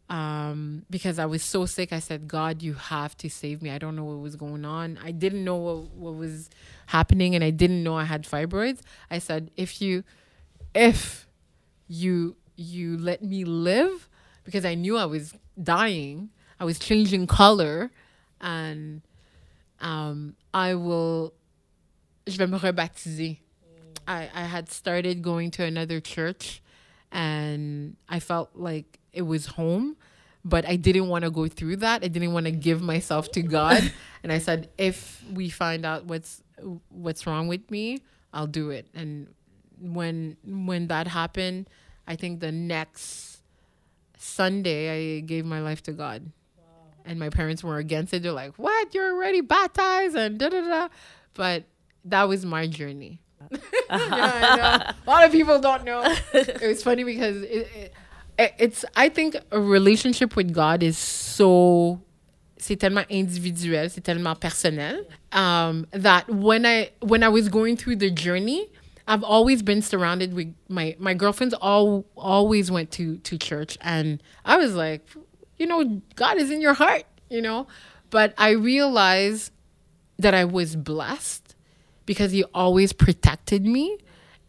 [0.09, 3.69] um, because I was so sick, I said, God, you have to save me.
[3.69, 4.97] I don't know what was going on.
[5.03, 6.49] I didn't know what, what was
[6.87, 8.79] happening and I didn't know I had fibroids.
[9.11, 10.03] I said, if you,
[10.73, 11.27] if
[11.87, 14.09] you, you let me live,
[14.43, 16.29] because I knew I was dying,
[16.59, 17.91] I was changing color
[18.41, 19.01] and
[19.79, 21.33] um, I will,
[22.27, 23.37] je vais me rebaptiser.
[24.07, 26.61] I, I had started going to another church
[27.11, 29.95] and I felt like it was home,
[30.43, 32.03] but I didn't want to go through that.
[32.03, 33.91] I didn't want to give myself to God.
[34.23, 36.43] and I said, if we find out what's
[36.89, 37.99] what's wrong with me,
[38.33, 38.87] I'll do it.
[38.93, 39.27] And
[39.79, 41.69] when when that happened,
[42.09, 43.37] I think the next
[44.17, 46.31] Sunday I gave my life to God.
[47.05, 48.21] And my parents were against it.
[48.23, 48.93] They're like, "What?
[48.93, 50.89] You're already baptized?" and da da da.
[51.33, 51.63] But
[52.05, 53.21] that was my journey.
[53.89, 54.91] yeah.
[54.91, 56.03] A lot of people don't know.
[56.33, 57.93] It was funny because it, it-
[58.57, 58.85] it's.
[58.95, 61.99] I think a relationship with God is so.
[62.57, 65.05] C'est tellement individuel, c'est tellement personnel.
[65.31, 68.67] Um, that when I when I was going through the journey,
[69.09, 71.53] I've always been surrounded with my my girlfriends.
[71.55, 75.01] All always went to to church, and I was like,
[75.57, 77.67] you know, God is in your heart, you know.
[78.11, 79.51] But I realized
[80.19, 81.55] that I was blessed
[82.05, 83.97] because he always protected me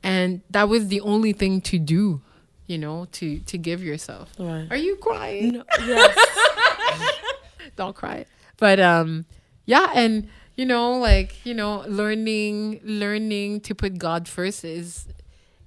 [0.02, 2.20] and that was the only thing to do
[2.66, 4.66] you know to to give yourself Right.
[4.70, 6.16] are you crying No, yes.
[7.76, 8.24] don't cry
[8.56, 9.26] but um
[9.66, 10.28] yeah and
[10.60, 15.08] you know like you know learning learning to put god first is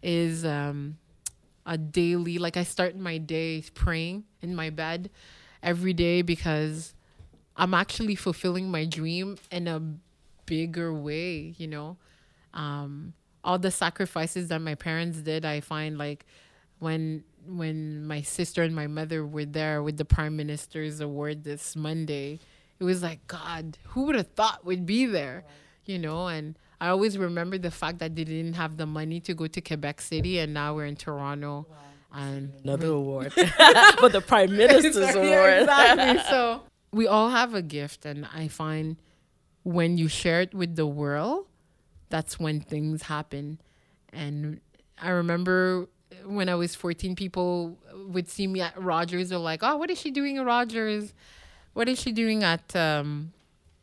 [0.03, 0.95] is um
[1.65, 5.09] a daily like i start my day praying in my bed
[5.63, 6.93] every day because
[7.57, 9.81] i'm actually fulfilling my dream in a
[10.45, 11.97] bigger way you know?
[12.53, 13.13] Um
[13.43, 16.23] all the sacrifices that my parents did i find like
[16.77, 21.75] when when my sister and my mother were there with the prime minister's award this
[21.75, 22.39] monday
[22.83, 25.43] it was like god who would have thought we'd be there
[25.85, 29.33] you know and i always remember the fact that they didn't have the money to
[29.33, 31.65] go to quebec city and now we're in toronto
[32.15, 33.33] and Another award,
[34.01, 35.53] but the prime minister's Yeah, award.
[35.63, 36.21] exactly.
[36.29, 36.61] so
[36.91, 38.97] we all have a gift, and I find
[39.63, 41.47] when you share it with the world,
[42.09, 43.59] that's when things happen.
[44.21, 44.61] And
[45.01, 45.87] I remember
[46.23, 47.79] when I was 14, people
[48.13, 49.29] would see me at Rogers.
[49.29, 51.15] They're like, "Oh, what is she doing at Rogers?
[51.73, 53.33] What is she doing at?" Um,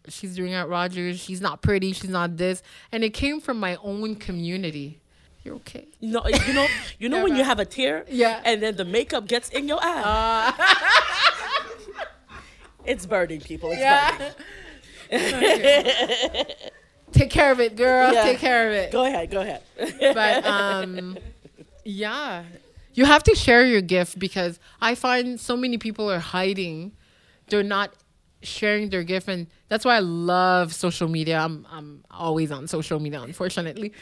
[0.08, 1.18] she's doing at Rogers.
[1.20, 1.92] She's not pretty.
[1.92, 2.62] She's not this.
[2.92, 5.00] And it came from my own community.
[5.42, 5.86] You're okay.
[6.00, 6.66] You know, you know,
[6.98, 8.42] you know when you have a tear, Yeah.
[8.44, 10.52] and then the makeup gets in your eye.
[10.58, 12.04] Uh,
[12.84, 13.70] it's burning, people.
[13.72, 14.32] It's yeah.
[15.10, 16.46] burning.
[17.12, 18.12] Take care of it, girl.
[18.12, 18.22] Yeah.
[18.22, 18.92] Take care of it.
[18.92, 19.62] Go ahead, go ahead.
[20.14, 21.18] but um
[21.84, 22.44] yeah
[22.94, 26.92] you have to share your gift because I find so many people are hiding.
[27.50, 27.92] They're not
[28.42, 31.38] sharing their gift and that's why I love social media.
[31.38, 33.92] I'm I'm always on social media unfortunately.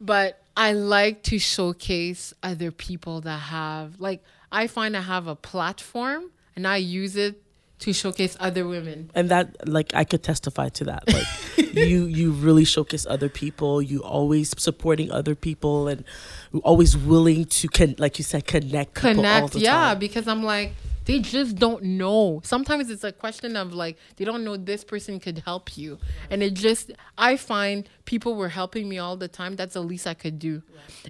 [0.00, 5.34] But I like to showcase other people that have like I find I have a
[5.34, 7.42] platform and I use it
[7.80, 9.10] to showcase other women.
[9.12, 11.26] and that like i could testify to that like
[11.74, 16.04] you you really showcase other people you always supporting other people and
[16.62, 19.98] always willing to con- like you said connect connect yeah time.
[19.98, 20.72] because i'm like
[21.04, 22.40] they just don't know.
[22.44, 25.98] Sometimes it's a question of like they don't know this person could help you.
[26.30, 29.56] And it just i find people were helping me all the time.
[29.56, 30.62] That's the least i could do.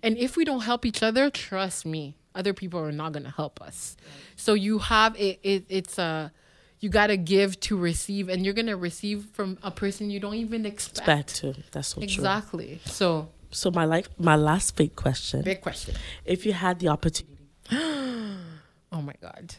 [0.03, 3.31] And if we don't help each other trust me other people are not going to
[3.31, 3.97] help us.
[4.37, 6.33] So you have it, it it's a
[6.81, 8.29] you got to give to receive.
[8.29, 11.07] And you're going to receive from a person you don't even expect.
[11.07, 11.55] Back to.
[11.71, 12.05] That's so true.
[12.05, 12.81] Exactly.
[12.85, 15.43] So so my like my last big question.
[15.43, 15.95] Big question.
[16.25, 17.39] If you had the opportunity.
[18.95, 19.55] Oh my God.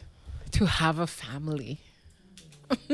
[0.54, 1.80] To have a family.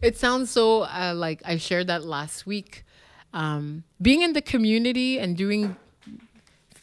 [0.00, 2.84] it sounds so uh, like I shared that last week.
[3.32, 5.76] Um, being in the community and doing,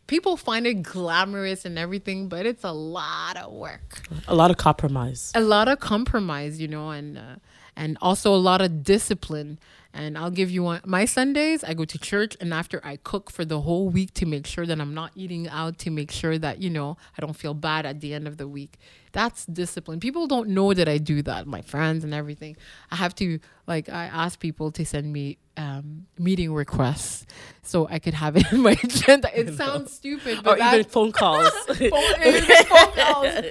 [0.08, 4.02] people find it glamorous and everything, but it's a lot of work.
[4.28, 7.36] a lot of compromise A lot of compromise, you know, and uh,
[7.76, 9.58] and also a lot of discipline.
[9.96, 10.82] And I'll give you one.
[10.86, 14.26] My Sundays, I go to church, and after I cook for the whole week to
[14.26, 17.36] make sure that I'm not eating out, to make sure that you know I don't
[17.36, 18.80] feel bad at the end of the week.
[19.14, 20.00] That's discipline.
[20.00, 21.48] People don't know that I do that.
[21.48, 22.58] My friends and everything.
[22.92, 27.26] I have to like I ask people to send me um, meeting requests
[27.62, 29.30] so I could have it in my agenda.
[29.40, 31.78] It sounds stupid, but or even phone calls phone,
[32.26, 33.46] even phone calls.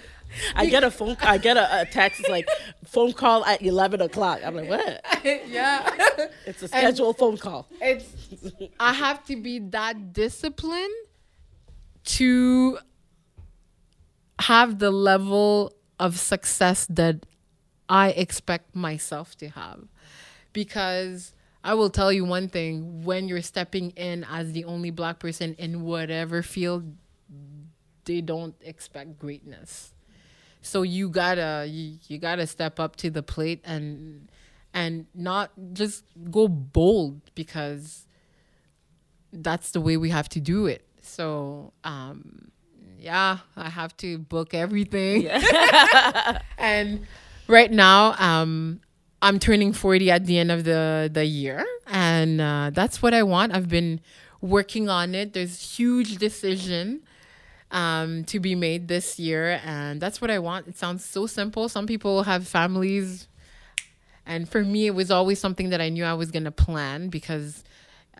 [0.57, 2.49] i get a phone i get a, a text it's like
[2.87, 5.87] phone call at 11 o'clock i'm like what yeah.
[6.47, 8.07] it's a scheduled phone call it's
[8.81, 10.93] I have to be that disciplined
[12.05, 12.79] to
[14.41, 17.27] have the level of success that
[17.89, 19.85] I expect myself to have.
[20.53, 21.33] Because
[21.65, 25.55] I will tell you one thing when you're stepping in as the only black person
[25.55, 26.97] in whatever field,
[28.05, 29.95] they don't expect greatness.
[30.61, 34.29] So you gotta you, you gotta step up to the plate and
[34.75, 38.07] and not just go bold because
[39.33, 40.87] that's the way we have to do it.
[41.01, 42.51] So um
[43.03, 45.29] yeah, I have to book everything.
[46.59, 47.07] and
[47.49, 48.81] right now, um
[49.21, 53.23] I'm turning 40 at the end of the the year and uh, that's what I
[53.23, 53.55] want.
[53.55, 54.01] I've been
[54.41, 55.33] working on it.
[55.35, 57.03] There's huge decision
[57.71, 60.69] um, to be made this year, and that's what I want.
[60.69, 61.69] It sounds so simple.
[61.69, 63.29] Some people have families,
[64.27, 67.65] and for me, it was always something that I knew I was gonna plan because,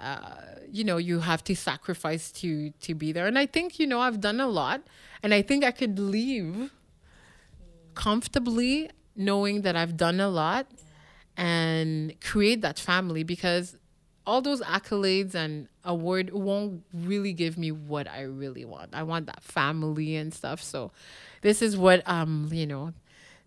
[0.03, 0.35] uh,
[0.71, 3.27] you know, you have to sacrifice to to be there.
[3.27, 4.83] And I think you know I've done a lot,
[5.23, 6.71] and I think I could leave
[7.95, 10.67] comfortably knowing that I've done a lot
[11.37, 13.77] and create that family because
[14.27, 18.95] all those accolades and award won't really give me what I really want.
[18.95, 20.63] I want that family and stuff.
[20.63, 20.93] So
[21.43, 22.93] this is what um you know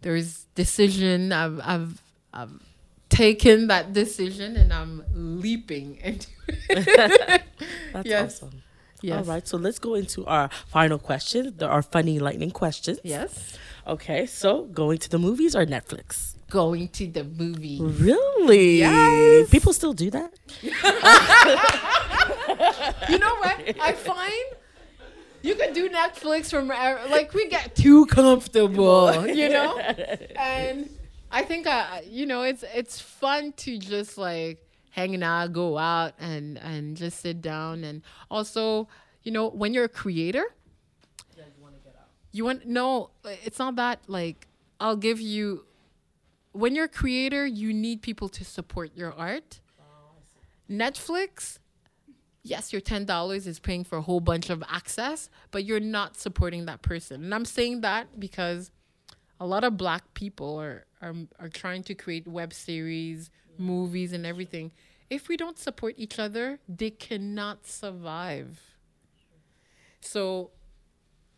[0.02, 2.02] there's decision I've I've
[2.34, 2.75] I've
[3.16, 6.28] taken that decision and I'm leaping into
[6.70, 7.44] it.
[7.94, 8.36] That's Yes.
[8.44, 8.62] awesome.
[9.02, 9.18] yes.
[9.18, 11.54] All right, so let's go into our final questions.
[11.58, 13.00] There are funny lightning questions.
[13.04, 13.58] Yes.
[13.88, 16.34] Okay, so going to the movies or Netflix?
[16.50, 17.80] Going to the movie.
[17.82, 18.80] Really?
[18.80, 19.50] Yes.
[19.50, 20.32] People still do that?
[23.10, 23.58] You know what?
[23.82, 24.46] I find
[25.42, 29.78] you can do Netflix from like we get too comfortable, you know.
[30.38, 30.90] And
[31.36, 36.14] I think uh, you know it's it's fun to just like hanging out, go out,
[36.18, 38.88] and and just sit down, and also
[39.22, 40.46] you know when you're a creator,
[42.32, 43.10] you want to no,
[43.44, 44.48] it's not that like
[44.80, 45.66] I'll give you.
[46.54, 49.60] When you're a creator, you need people to support your art.
[50.72, 51.60] Netflix,
[52.44, 56.16] yes, your ten dollars is paying for a whole bunch of access, but you're not
[56.16, 57.26] supporting that person.
[57.26, 58.72] And I'm saying that because
[59.40, 64.26] a lot of black people are are, are trying to create web series, movies, and
[64.26, 64.72] everything.
[65.10, 68.60] If we don't support each other, they cannot survive.
[70.02, 70.52] So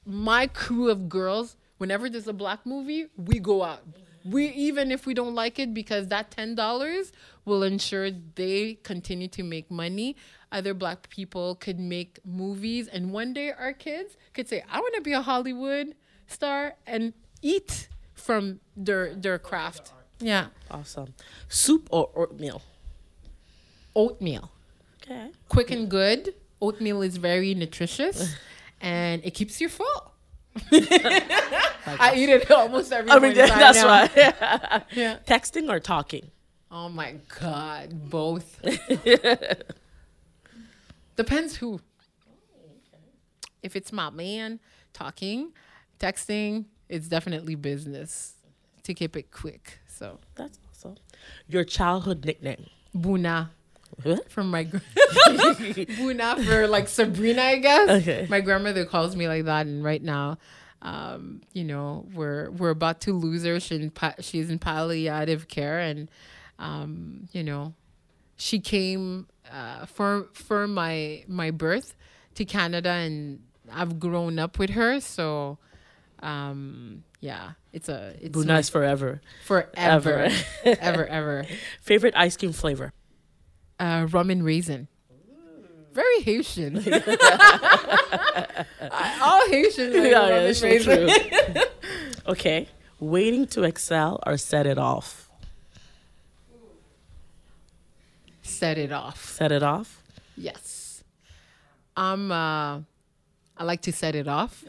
[0.05, 3.83] my crew of girls, whenever there's a black movie, we go out.
[4.23, 7.11] We even if we don't like it because that ten dollars
[7.45, 10.15] will ensure they continue to make money.
[10.51, 14.95] Other black people could make movies and one day our kids could say, I want
[14.95, 15.95] to be a Hollywood
[16.27, 17.13] star and
[17.47, 19.93] eat from their their craft.
[20.19, 20.47] Yeah.
[20.69, 21.13] Awesome.
[21.47, 22.61] Soup or oatmeal?
[23.95, 24.51] Oatmeal.
[25.01, 25.31] Okay.
[25.49, 26.33] Quick and good.
[26.61, 28.35] Oatmeal is very nutritious
[28.81, 30.13] and it keeps you full.
[30.71, 33.47] I eat it almost every I mean, morning.
[33.47, 33.87] so I that's know.
[33.87, 34.83] why.
[35.01, 35.17] Yeah.
[35.27, 36.31] Texting or talking?
[36.71, 38.59] Oh my god, both.
[41.15, 41.79] Depends who.
[43.63, 44.59] If it's my man
[44.93, 45.51] talking,
[45.99, 48.34] texting, it's definitely business
[48.84, 49.80] to keep it quick.
[49.88, 50.95] So, That's awesome.
[51.47, 52.68] Your childhood nickname?
[52.95, 53.49] Buna
[54.30, 54.77] from my gr-
[55.27, 57.89] Buna for like Sabrina, I guess.
[58.01, 58.27] Okay.
[58.30, 60.38] My grandmother calls me like that, and right now,
[60.81, 63.59] um, you know, we're we're about to lose her.
[63.59, 66.09] She's in, pa- she's in palliative care, and
[66.59, 67.73] um, you know,
[68.35, 71.95] she came uh, for for my my birth
[72.35, 73.41] to Canada, and
[73.72, 74.99] I've grown up with her.
[74.99, 75.57] So,
[76.22, 79.22] um, yeah, it's a it's my- forever.
[79.45, 80.30] forever,
[80.65, 81.45] ever, ever.
[81.81, 82.94] Favorite ice cream flavor?
[83.80, 84.88] Uh, rum and raisin.
[85.94, 86.77] Very Haitian.
[89.22, 89.94] All Haitian.
[89.94, 91.07] Like Yeah, yeah, and so true.
[92.27, 92.68] Okay.
[92.99, 95.30] Waiting to Exhale or set it off?
[98.44, 99.23] Set it off.
[99.26, 100.02] Set it off.
[100.35, 101.03] Yes.
[101.95, 102.31] I'm.
[102.31, 102.81] Uh,
[103.59, 104.63] I like to set it off.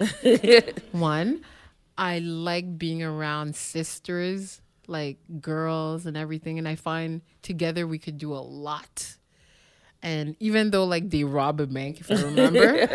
[0.93, 1.44] One,
[1.97, 8.19] I like being around sisters, like girls and everything, and I find together we could
[8.19, 9.16] do a lot.
[10.02, 12.86] And even though like they rob a bank, if I remember,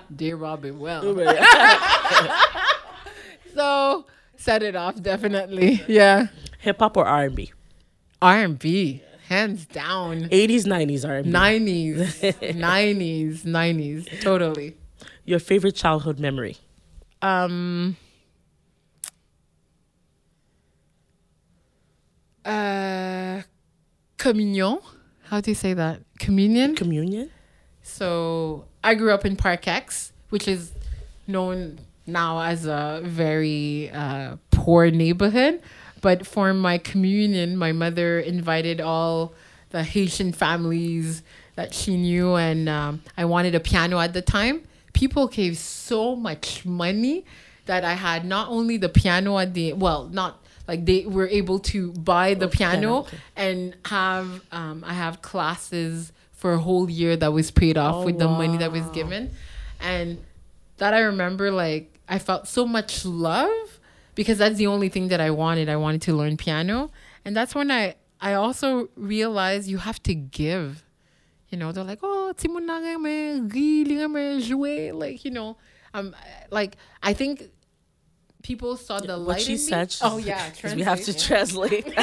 [0.10, 1.02] they rob it well.
[3.54, 4.06] so
[4.36, 5.82] set it off definitely.
[5.88, 6.26] Yeah.
[6.60, 7.52] Hip hop or R and B?
[8.20, 10.28] R and B, hands down.
[10.28, 11.30] 80s, 90s R and B.
[11.30, 12.22] Nineties,
[12.54, 14.76] nineties, nineties, totally.
[15.24, 16.56] Your favorite childhood memory?
[17.20, 17.96] Um.
[22.44, 23.42] Uh,
[24.18, 24.78] communion.
[25.24, 26.00] How do you say that?
[26.18, 26.74] Communion.
[26.74, 27.30] Communion?
[27.82, 30.72] So I grew up in Park X, which is
[31.26, 35.62] known now as a very uh, poor neighborhood.
[36.00, 39.34] But for my communion, my mother invited all
[39.70, 41.22] the Haitian families
[41.54, 44.62] that she knew, and um, I wanted a piano at the time.
[45.02, 47.24] People gave so much money
[47.66, 51.58] that I had not only the piano at the well, not like they were able
[51.74, 53.18] to buy the piano piano, okay.
[53.34, 58.04] and have um, I have classes for a whole year that was paid off Oh,
[58.04, 59.32] with the money that was given,
[59.80, 60.18] and
[60.76, 63.80] that I remember like I felt so much love
[64.14, 65.68] because that's the only thing that I wanted.
[65.68, 66.92] I wanted to learn piano,
[67.24, 70.84] and that's when I I also realized you have to give.
[71.52, 74.92] You know, they're like, oh, ti mo na nga me, really nga me jouer.
[74.94, 75.58] Like, you know,
[75.92, 76.16] um,
[76.50, 77.44] like I think
[78.42, 79.64] people saw the light What she in me.
[79.68, 79.94] said.
[80.00, 81.98] Oh yeah, we have to translate, translate.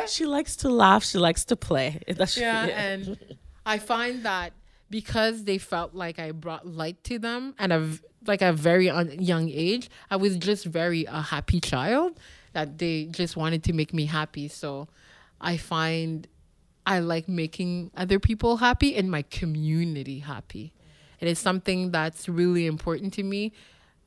[0.08, 1.04] She likes to laugh.
[1.04, 2.00] She likes to play.
[2.08, 3.18] That's yeah, and
[3.66, 4.52] I find that
[4.88, 7.86] because they felt like I brought light to them at a
[8.26, 12.18] like a very un- young age, I was just very a happy child
[12.52, 14.48] that they just wanted to make me happy.
[14.48, 14.88] So
[15.40, 16.26] I find
[16.90, 20.72] I like making other people happy and my community happy.
[21.20, 23.52] It is something that's really important to me.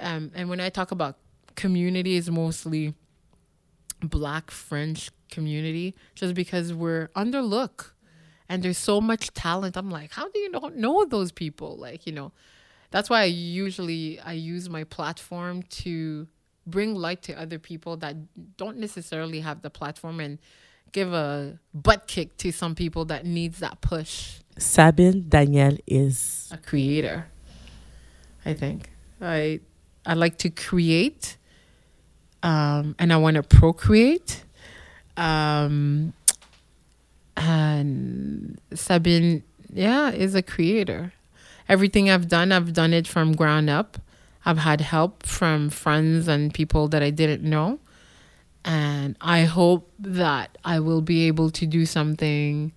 [0.01, 1.15] Um, and when I talk about
[1.55, 2.93] community, it's mostly
[4.01, 7.91] black French community, just because we're underlooked
[8.49, 9.77] and there's so much talent.
[9.77, 11.77] I'm like, how do you not know those people?
[11.77, 12.33] Like, you know,
[12.91, 16.27] that's why I usually I use my platform to
[16.67, 20.37] bring light to other people that don't necessarily have the platform and
[20.93, 24.39] give a butt kick to some people that needs that push.
[24.57, 27.27] Sabine Daniel is A creator,
[28.45, 28.89] I think.
[29.19, 29.59] I
[30.05, 31.37] I like to create,
[32.43, 34.43] um, and I want to procreate.
[35.17, 36.13] Um,
[37.35, 41.13] and Sabine, yeah, is a creator.
[41.67, 43.97] Everything I've done, I've done it from ground up.
[44.45, 47.79] I've had help from friends and people that I didn't know.
[48.65, 52.71] And I hope that I will be able to do something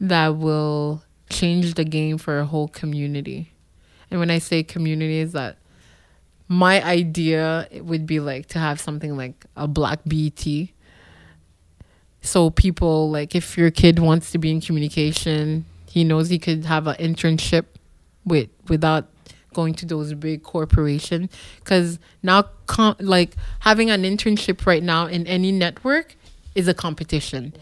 [0.00, 3.52] that will change the game for a whole community.
[4.10, 5.58] And when I say community, is that
[6.48, 10.44] my idea it would be like to have something like a black BET.
[12.22, 16.64] So people like if your kid wants to be in communication, he knows he could
[16.64, 17.66] have an internship
[18.24, 19.08] with without
[19.54, 21.30] going to those big corporations.
[21.58, 26.16] Because now com- like having an internship right now in any network
[26.54, 27.52] is a competition.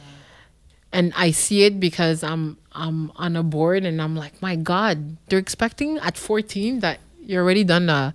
[0.93, 5.17] And I see it because I'm I'm on a board and I'm like, my God,
[5.29, 8.15] they're expecting at 14 that you're already done a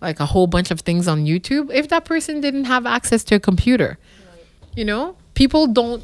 [0.00, 1.72] like a whole bunch of things on YouTube.
[1.72, 3.98] If that person didn't have access to a computer,
[4.76, 6.02] you know, people don't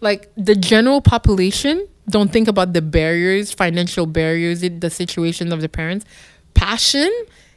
[0.00, 5.60] like the general population don't think about the barriers, financial barriers, it- the situation of
[5.60, 6.04] the parents.
[6.54, 7.12] Passion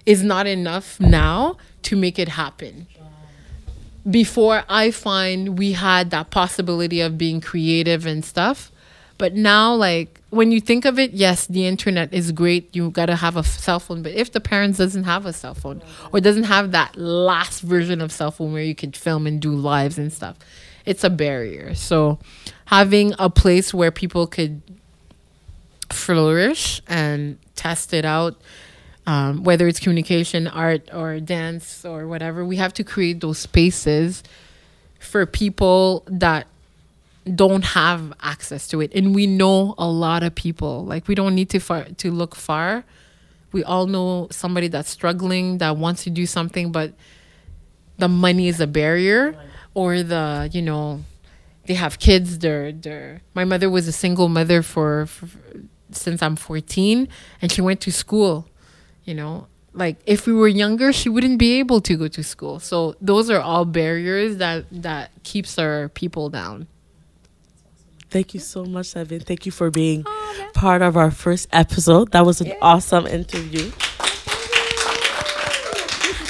[0.05, 2.87] is not enough now to make it happen.
[4.09, 8.71] Before I find we had that possibility of being creative and stuff,
[9.17, 12.75] but now like when you think of it, yes, the internet is great.
[12.75, 15.33] You got to have a f- cell phone, but if the parents doesn't have a
[15.33, 15.81] cell phone
[16.11, 19.51] or doesn't have that last version of cell phone where you could film and do
[19.51, 20.37] lives and stuff,
[20.85, 21.73] it's a barrier.
[21.73, 22.19] So
[22.65, 24.61] having a place where people could
[25.89, 28.35] flourish and test it out
[29.07, 34.23] um, whether it's communication, art, or dance, or whatever, we have to create those spaces
[34.99, 36.47] for people that
[37.33, 38.93] don't have access to it.
[38.93, 40.85] And we know a lot of people.
[40.85, 42.83] Like we don't need to far to look far.
[43.51, 46.93] We all know somebody that's struggling that wants to do something, but
[47.97, 49.37] the money is a barrier,
[49.73, 51.03] or the you know
[51.65, 52.39] they have kids.
[52.39, 53.21] They're they're.
[53.33, 55.29] My mother was a single mother for, for
[55.91, 57.07] since I'm 14,
[57.41, 58.49] and she went to school
[59.05, 62.59] you know like if we were younger she wouldn't be able to go to school
[62.59, 66.67] so those are all barriers that that keeps our people down
[68.15, 69.19] Thank you so much, Evan.
[69.19, 72.13] Thank you for being oh, part of our first episode.
[72.13, 72.57] That was an yeah.
[72.61, 73.71] awesome interview.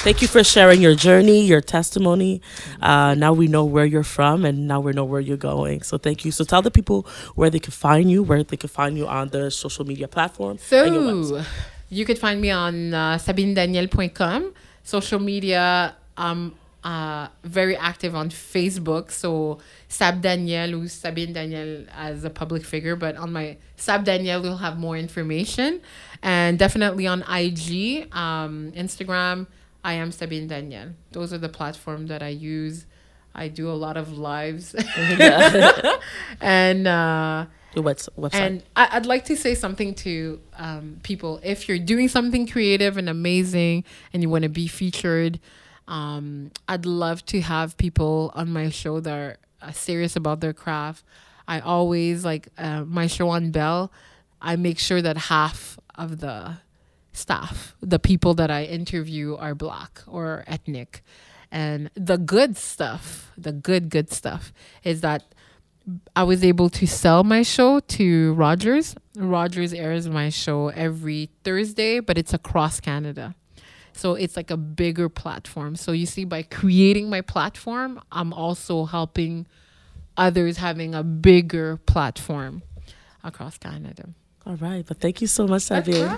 [0.02, 2.42] Thank you for sharing your journey, your testimony.
[2.82, 5.84] Uh, now we know where you're from, and now we know where you're going.
[5.84, 6.32] So thank you.
[6.32, 9.30] So tell the people where they can find you, where they can find you on
[9.30, 10.58] the social media platform.
[10.58, 11.44] So
[11.90, 14.54] you could find me on uh, sabinedaniel.com.
[14.84, 16.56] Social media, I'm
[16.86, 19.12] uh, very active on Facebook.
[19.12, 19.58] So
[19.88, 24.58] Sab Daniel or Sabine Daniel as a public figure, but on my Sab Daniel, we'll
[24.58, 25.82] have more information.
[26.22, 29.48] And definitely on IG, um, Instagram,
[29.84, 30.90] I am Sabine Daniel.
[31.12, 32.86] Those are the platforms that I use.
[33.34, 34.76] I do a lot of lives.
[36.42, 37.46] and uh,
[37.84, 38.34] website.
[38.34, 41.40] And I, would like to say something to um, people.
[41.44, 43.84] If you're doing something creative and amazing
[44.14, 45.40] and you want to be featured,
[45.88, 50.54] um, I'd love to have people on my show that are uh, serious about their
[50.54, 51.04] craft.
[51.48, 53.92] I always like uh, my show on Bell.
[54.42, 56.58] I make sure that half of the
[57.14, 61.04] staff, the people that I interview, are black or ethnic.
[61.52, 64.52] And the good stuff, the good, good stuff
[64.84, 65.24] is that
[66.16, 68.96] I was able to sell my show to Rogers.
[69.16, 73.36] Rogers airs my show every Thursday, but it's across Canada.
[73.94, 75.76] So it's like a bigger platform.
[75.76, 79.48] So you see, by creating my platform, I'm also helping
[80.18, 82.64] others having a bigger platform
[83.24, 84.10] across Canada.
[84.46, 84.86] All right.
[84.86, 86.18] But thank you so much, Xavier.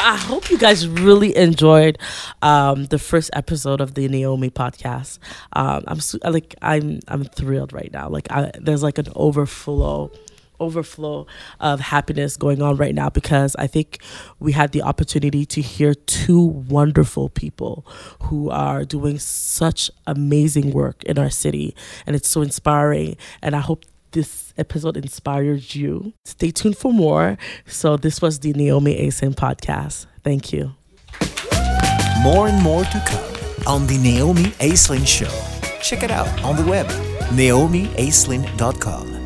[0.00, 1.98] I hope you guys really enjoyed
[2.40, 5.18] um, the first episode of the Naomi podcast.
[5.52, 5.98] Um, I'm
[6.32, 8.08] like I'm I'm thrilled right now.
[8.08, 10.10] Like I, there's like an overflow
[10.58, 11.26] overflow
[11.58, 14.02] of happiness going on right now because I think
[14.38, 17.86] we had the opportunity to hear two wonderful people
[18.22, 21.74] who are doing such amazing work in our city
[22.06, 26.12] and it's so inspiring and I hope this episode inspires you.
[26.24, 27.38] Stay tuned for more.
[27.66, 30.06] So, this was the Naomi Aislinn podcast.
[30.24, 30.72] Thank you.
[32.22, 35.30] More and more to come on the Naomi Aislinn Show.
[35.80, 36.86] Check it out on the web,
[37.30, 39.19] naomiaislinn.com.